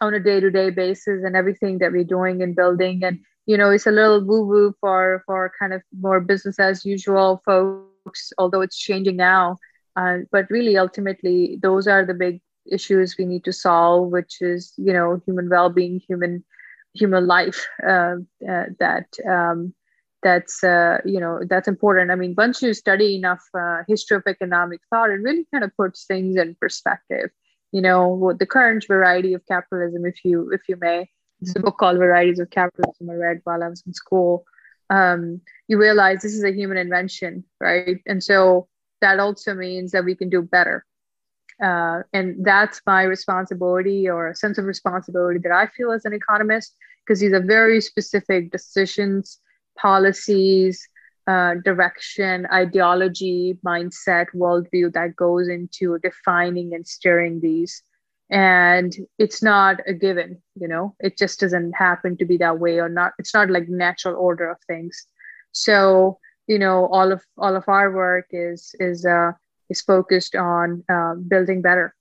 on 0.00 0.14
a 0.14 0.20
day-to-day 0.20 0.70
basis 0.70 1.22
and 1.24 1.36
everything 1.36 1.78
that 1.78 1.92
we're 1.92 2.04
doing 2.04 2.42
and 2.42 2.56
building 2.56 3.02
and 3.04 3.18
you 3.46 3.56
know 3.56 3.70
it's 3.70 3.86
a 3.86 3.90
little 3.90 4.24
woo-woo 4.24 4.74
for 4.80 5.22
for 5.26 5.52
kind 5.58 5.72
of 5.72 5.82
more 6.00 6.20
business 6.20 6.58
as 6.58 6.84
usual 6.84 7.42
folks 7.44 8.32
although 8.38 8.60
it's 8.60 8.78
changing 8.78 9.16
now 9.16 9.56
uh, 9.96 10.18
but 10.30 10.46
really 10.50 10.76
ultimately 10.76 11.58
those 11.62 11.86
are 11.86 12.04
the 12.04 12.14
big 12.14 12.40
issues 12.70 13.16
we 13.18 13.24
need 13.24 13.44
to 13.44 13.52
solve 13.52 14.10
which 14.10 14.38
is 14.40 14.72
you 14.76 14.92
know 14.92 15.20
human 15.26 15.48
well-being 15.48 16.00
human 16.06 16.44
human 16.94 17.26
life 17.26 17.66
uh, 17.86 18.16
uh, 18.48 18.64
that 18.78 19.06
um, 19.28 19.74
that's 20.22 20.62
uh, 20.62 20.98
you 21.04 21.20
know 21.20 21.40
that's 21.48 21.68
important. 21.68 22.10
I 22.10 22.14
mean, 22.14 22.34
once 22.36 22.62
you 22.62 22.74
study 22.74 23.16
enough 23.16 23.42
uh, 23.58 23.82
history 23.88 24.16
of 24.16 24.22
economic 24.26 24.80
thought, 24.90 25.10
it 25.10 25.20
really 25.22 25.46
kind 25.52 25.64
of 25.64 25.74
puts 25.76 26.04
things 26.04 26.36
in 26.36 26.56
perspective. 26.60 27.30
You 27.72 27.82
know, 27.82 28.34
the 28.38 28.46
current 28.46 28.84
variety 28.86 29.34
of 29.34 29.46
capitalism, 29.46 30.04
if 30.04 30.24
you 30.24 30.50
if 30.52 30.62
you 30.68 30.76
may, 30.76 31.08
there's 31.40 31.56
a 31.56 31.60
book 31.60 31.78
called 31.78 31.98
Varieties 31.98 32.40
of 32.40 32.50
Capitalism 32.50 33.10
I 33.10 33.14
read 33.14 33.40
while 33.44 33.62
I 33.62 33.68
was 33.68 33.82
in 33.86 33.94
school. 33.94 34.44
Um, 34.90 35.40
you 35.68 35.78
realize 35.78 36.22
this 36.22 36.34
is 36.34 36.42
a 36.42 36.52
human 36.52 36.76
invention, 36.76 37.44
right? 37.60 37.98
And 38.06 38.22
so 38.22 38.68
that 39.00 39.20
also 39.20 39.54
means 39.54 39.92
that 39.92 40.04
we 40.04 40.16
can 40.16 40.28
do 40.28 40.42
better 40.42 40.84
uh, 41.62 42.02
and 42.12 42.44
that's 42.44 42.80
my 42.86 43.02
responsibility 43.02 44.08
or 44.08 44.28
a 44.28 44.34
sense 44.34 44.56
of 44.56 44.64
responsibility 44.64 45.38
that 45.40 45.52
I 45.52 45.66
feel 45.66 45.92
as 45.92 46.04
an 46.04 46.14
economist, 46.14 46.74
because 47.04 47.20
these 47.20 47.32
are 47.32 47.42
very 47.42 47.80
specific 47.80 48.50
decisions, 48.50 49.38
policies, 49.76 50.88
uh, 51.26 51.54
direction, 51.64 52.46
ideology, 52.52 53.58
mindset, 53.64 54.26
worldview 54.34 54.92
that 54.92 55.16
goes 55.16 55.48
into 55.48 55.98
defining 55.98 56.74
and 56.74 56.86
steering 56.86 57.40
these. 57.40 57.82
And 58.30 58.94
it's 59.18 59.42
not 59.42 59.80
a 59.86 59.92
given, 59.92 60.40
you 60.54 60.68
know, 60.68 60.94
it 61.00 61.18
just 61.18 61.40
doesn't 61.40 61.72
happen 61.72 62.16
to 62.18 62.24
be 62.24 62.36
that 62.38 62.60
way 62.60 62.78
or 62.78 62.88
not. 62.88 63.12
It's 63.18 63.34
not 63.34 63.50
like 63.50 63.68
natural 63.68 64.14
order 64.16 64.50
of 64.50 64.58
things. 64.66 65.04
So, 65.52 66.18
you 66.46 66.58
know, 66.58 66.86
all 66.86 67.10
of 67.10 67.22
all 67.36 67.56
of 67.56 67.64
our 67.68 67.92
work 67.92 68.26
is 68.30 68.74
is 68.78 69.04
uh, 69.04 69.32
is 69.68 69.80
focused 69.80 70.36
on 70.36 70.84
uh, 70.88 71.14
building 71.14 71.60
better. 71.60 71.94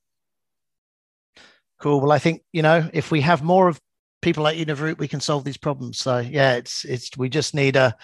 Cool. 1.80 2.00
Well, 2.00 2.12
I 2.12 2.20
think 2.20 2.44
you 2.54 2.62
know 2.62 2.90
if 2.94 3.10
we 3.12 3.22
have 3.22 3.42
more 3.42 3.68
of 3.68 3.80
people 4.22 4.44
like 4.44 4.58
Univroot, 4.58 5.00
we 5.00 5.08
can 5.08 5.22
solve 5.22 5.44
these 5.44 5.58
problems. 5.58 5.98
So 5.98 6.20
yeah, 6.20 6.56
it's 6.56 6.86
it's 6.86 7.18
we 7.18 7.30
just 7.30 7.56
need 7.56 7.76
a 7.76 7.96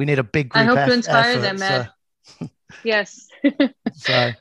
we 0.00 0.06
need 0.06 0.18
a 0.18 0.24
big 0.24 0.48
group. 0.48 0.62
I 0.62 0.64
hope 0.64 0.88
to 0.88 0.94
inspire 0.94 1.32
effort, 1.32 1.40
them, 1.42 1.58
so- 1.58 1.86
Matt. 2.40 2.50
yes. 2.84 3.28
so 3.94 4.32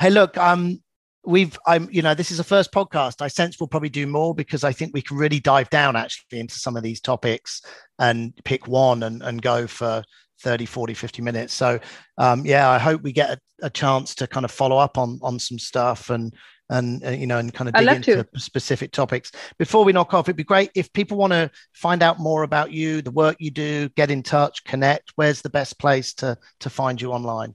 hey 0.00 0.10
look 0.10 0.36
um 0.38 0.82
we've 1.24 1.58
i'm 1.66 1.88
you 1.92 2.00
know 2.00 2.14
this 2.14 2.30
is 2.30 2.40
a 2.40 2.44
first 2.44 2.72
podcast 2.72 3.20
i 3.20 3.28
sense 3.28 3.60
we'll 3.60 3.68
probably 3.68 3.90
do 3.90 4.06
more 4.06 4.34
because 4.34 4.64
i 4.64 4.72
think 4.72 4.90
we 4.94 5.02
can 5.02 5.16
really 5.18 5.38
dive 5.38 5.68
down 5.68 5.94
actually 5.94 6.40
into 6.40 6.54
some 6.54 6.76
of 6.76 6.82
these 6.82 7.00
topics 7.00 7.60
and 7.98 8.32
pick 8.44 8.66
one 8.66 9.02
and, 9.02 9.22
and 9.22 9.42
go 9.42 9.66
for 9.66 10.02
30 10.42 10.64
40 10.64 10.94
50 10.94 11.22
minutes 11.22 11.52
so 11.52 11.78
um 12.16 12.46
yeah 12.46 12.70
i 12.70 12.78
hope 12.78 13.02
we 13.02 13.12
get 13.12 13.30
a, 13.30 13.66
a 13.66 13.70
chance 13.70 14.14
to 14.14 14.26
kind 14.26 14.44
of 14.44 14.50
follow 14.50 14.78
up 14.78 14.96
on 14.96 15.18
on 15.22 15.38
some 15.38 15.58
stuff 15.58 16.08
and 16.08 16.34
and 16.70 17.04
uh, 17.04 17.10
you 17.10 17.26
know 17.26 17.38
and 17.38 17.52
kind 17.52 17.68
of 17.68 17.74
dig 17.74 17.88
into 17.88 18.24
to. 18.24 18.40
specific 18.40 18.92
topics 18.92 19.32
before 19.58 19.84
we 19.84 19.92
knock 19.92 20.14
off 20.14 20.26
it'd 20.26 20.36
be 20.36 20.44
great 20.44 20.70
if 20.74 20.90
people 20.92 21.18
want 21.18 21.32
to 21.32 21.50
find 21.72 22.02
out 22.02 22.18
more 22.18 22.42
about 22.42 22.72
you 22.72 23.02
the 23.02 23.10
work 23.10 23.36
you 23.38 23.50
do 23.50 23.88
get 23.90 24.10
in 24.10 24.22
touch 24.22 24.64
connect 24.64 25.12
where's 25.16 25.42
the 25.42 25.50
best 25.50 25.78
place 25.78 26.14
to 26.14 26.38
to 26.60 26.70
find 26.70 27.00
you 27.00 27.12
online 27.12 27.54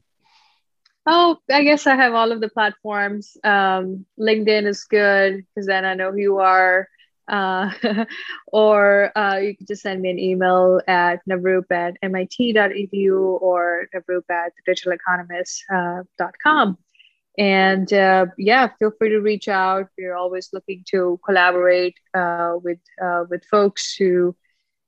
Oh, 1.07 1.37
I 1.51 1.63
guess 1.63 1.85
I 1.85 1.95
have 1.95 2.15
all 2.15 2.31
of 2.31 2.41
the 2.41 2.49
platforms. 2.49 3.37
Um, 3.43 4.07
LinkedIn 4.19 4.65
is 4.65 4.85
good 4.85 5.45
because 5.53 5.67
then 5.67 5.85
I 5.85 5.93
know 5.93 6.11
who 6.11 6.17
you 6.17 6.39
are. 6.39 6.89
Uh, 7.27 7.69
or 8.47 9.15
uh, 9.15 9.37
you 9.37 9.55
can 9.55 9.67
just 9.67 9.83
send 9.83 10.01
me 10.01 10.09
an 10.09 10.17
email 10.17 10.81
at 10.87 11.19
navroop 11.29 11.71
at 11.71 11.93
mit.edu 12.01 13.39
or 13.41 13.87
navroop 13.93 14.27
at 14.31 14.51
digitaleconomist.com. 14.67 16.77
And 17.37 17.91
uh, 17.91 18.27
yeah, 18.37 18.69
feel 18.79 18.91
free 18.97 19.09
to 19.09 19.19
reach 19.19 19.47
out. 19.47 19.87
We're 19.97 20.15
always 20.15 20.49
looking 20.53 20.83
to 20.91 21.19
collaborate 21.25 21.95
uh, 22.13 22.55
with 22.63 22.79
uh, 23.01 23.25
with 23.29 23.43
folks 23.45 23.95
who 23.95 24.35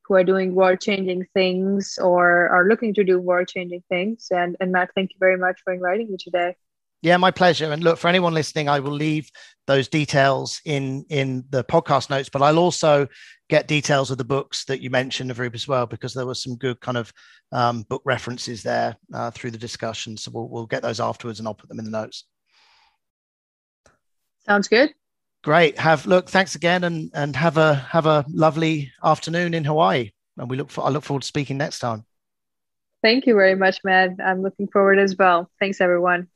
who 0.06 0.16
are 0.16 0.24
doing 0.24 0.56
world 0.56 0.80
changing 0.80 1.26
things 1.34 2.00
or 2.02 2.48
are 2.48 2.68
looking 2.68 2.94
to 2.94 3.04
do 3.04 3.20
world 3.20 3.50
changing 3.50 3.84
things. 3.90 4.28
And 4.32 4.56
and 4.60 4.72
Matt, 4.72 4.92
thank 4.96 5.12
you 5.12 5.18
very 5.20 5.38
much 5.38 5.60
for 5.64 5.74
inviting 5.74 6.10
me 6.10 6.18
today. 6.18 6.56
Yeah, 7.02 7.18
my 7.18 7.32
pleasure. 7.32 7.72
And 7.72 7.84
look, 7.84 8.00
for 8.00 8.08
anyone 8.08 8.34
listening, 8.34 8.70
I 8.70 8.80
will 8.80 8.92
leave 8.92 9.30
those 9.68 9.88
details 9.88 10.62
in 10.66 11.06
in 11.10 11.44
the 11.50 11.64
podcast 11.64 12.10
notes, 12.10 12.30
but 12.30 12.42
I'll 12.42 12.58
also 12.58 13.08
get 13.50 13.68
details 13.68 14.10
of 14.10 14.18
the 14.18 14.24
books 14.26 14.66
that 14.66 14.82
you 14.82 14.90
mentioned, 14.90 15.32
Navroop, 15.32 15.54
as 15.54 15.68
well, 15.68 15.86
because 15.86 16.14
there 16.14 16.26
were 16.26 16.34
some 16.34 16.56
good 16.56 16.80
kind 16.80 16.98
of 16.98 17.14
um, 17.52 17.84
book 17.84 18.02
references 18.06 18.64
there 18.64 18.96
uh, 19.14 19.32
through 19.32 19.52
the 19.52 19.58
discussion. 19.58 20.18
So 20.18 20.32
we'll 20.32 20.48
we'll 20.48 20.66
get 20.66 20.82
those 20.82 21.00
afterwards, 21.00 21.40
and 21.40 21.48
I'll 21.48 21.54
put 21.54 21.70
them 21.70 21.80
in 21.80 21.86
the 21.86 21.92
notes. 21.92 22.26
Sounds 24.48 24.68
good. 24.68 24.94
Great. 25.44 25.78
Have 25.78 26.06
look. 26.06 26.30
Thanks 26.30 26.56
again, 26.56 26.84
and 26.84 27.12
and 27.14 27.36
have 27.36 27.58
a 27.58 27.76
have 27.76 28.06
a 28.06 28.26
lovely 28.30 28.92
afternoon 29.04 29.54
in 29.54 29.64
Hawaii. 29.64 30.12
And 30.38 30.50
we 30.50 30.58
look 30.58 30.70
for 30.70 30.86
I 30.86 30.90
look 30.90 31.04
forward 31.04 31.22
to 31.22 31.28
speaking 31.28 31.58
next 31.58 31.80
time. 31.80 32.06
Thank 33.04 33.28
you 33.28 33.36
very 33.36 33.56
much, 33.56 33.80
Matt. 33.84 34.12
I'm 34.24 34.42
looking 34.42 34.68
forward 34.68 35.00
as 35.00 35.16
well. 35.16 35.50
Thanks, 35.60 35.80
everyone. 35.82 36.28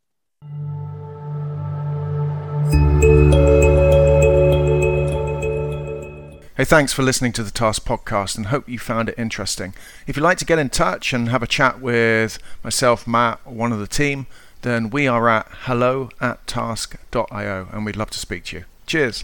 Hey, 6.58 6.66
thanks 6.66 6.94
for 6.94 7.02
listening 7.02 7.32
to 7.34 7.44
the 7.44 7.50
Task 7.50 7.86
Podcast 7.86 8.38
and 8.38 8.46
hope 8.46 8.70
you 8.70 8.78
found 8.78 9.10
it 9.10 9.16
interesting. 9.18 9.74
If 10.06 10.16
you'd 10.16 10.22
like 10.22 10.38
to 10.38 10.46
get 10.46 10.60
in 10.60 10.70
touch 10.70 11.12
and 11.12 11.30
have 11.30 11.42
a 11.42 11.48
chat 11.48 11.82
with 11.82 12.38
myself, 12.64 13.08
Matt, 13.08 13.40
or 13.46 13.54
one 13.54 13.72
of 13.72 13.80
the 13.80 13.88
team, 13.88 14.28
then 14.62 14.90
we 14.90 15.08
are 15.08 15.28
at 15.30 15.48
hello 15.64 16.10
at 16.20 16.46
task.io 16.48 17.68
and 17.72 17.86
we'd 17.86 17.96
love 17.96 18.10
to 18.12 18.20
speak 18.20 18.46
to 18.46 18.58
you. 18.58 18.66
Cheers. 18.86 19.24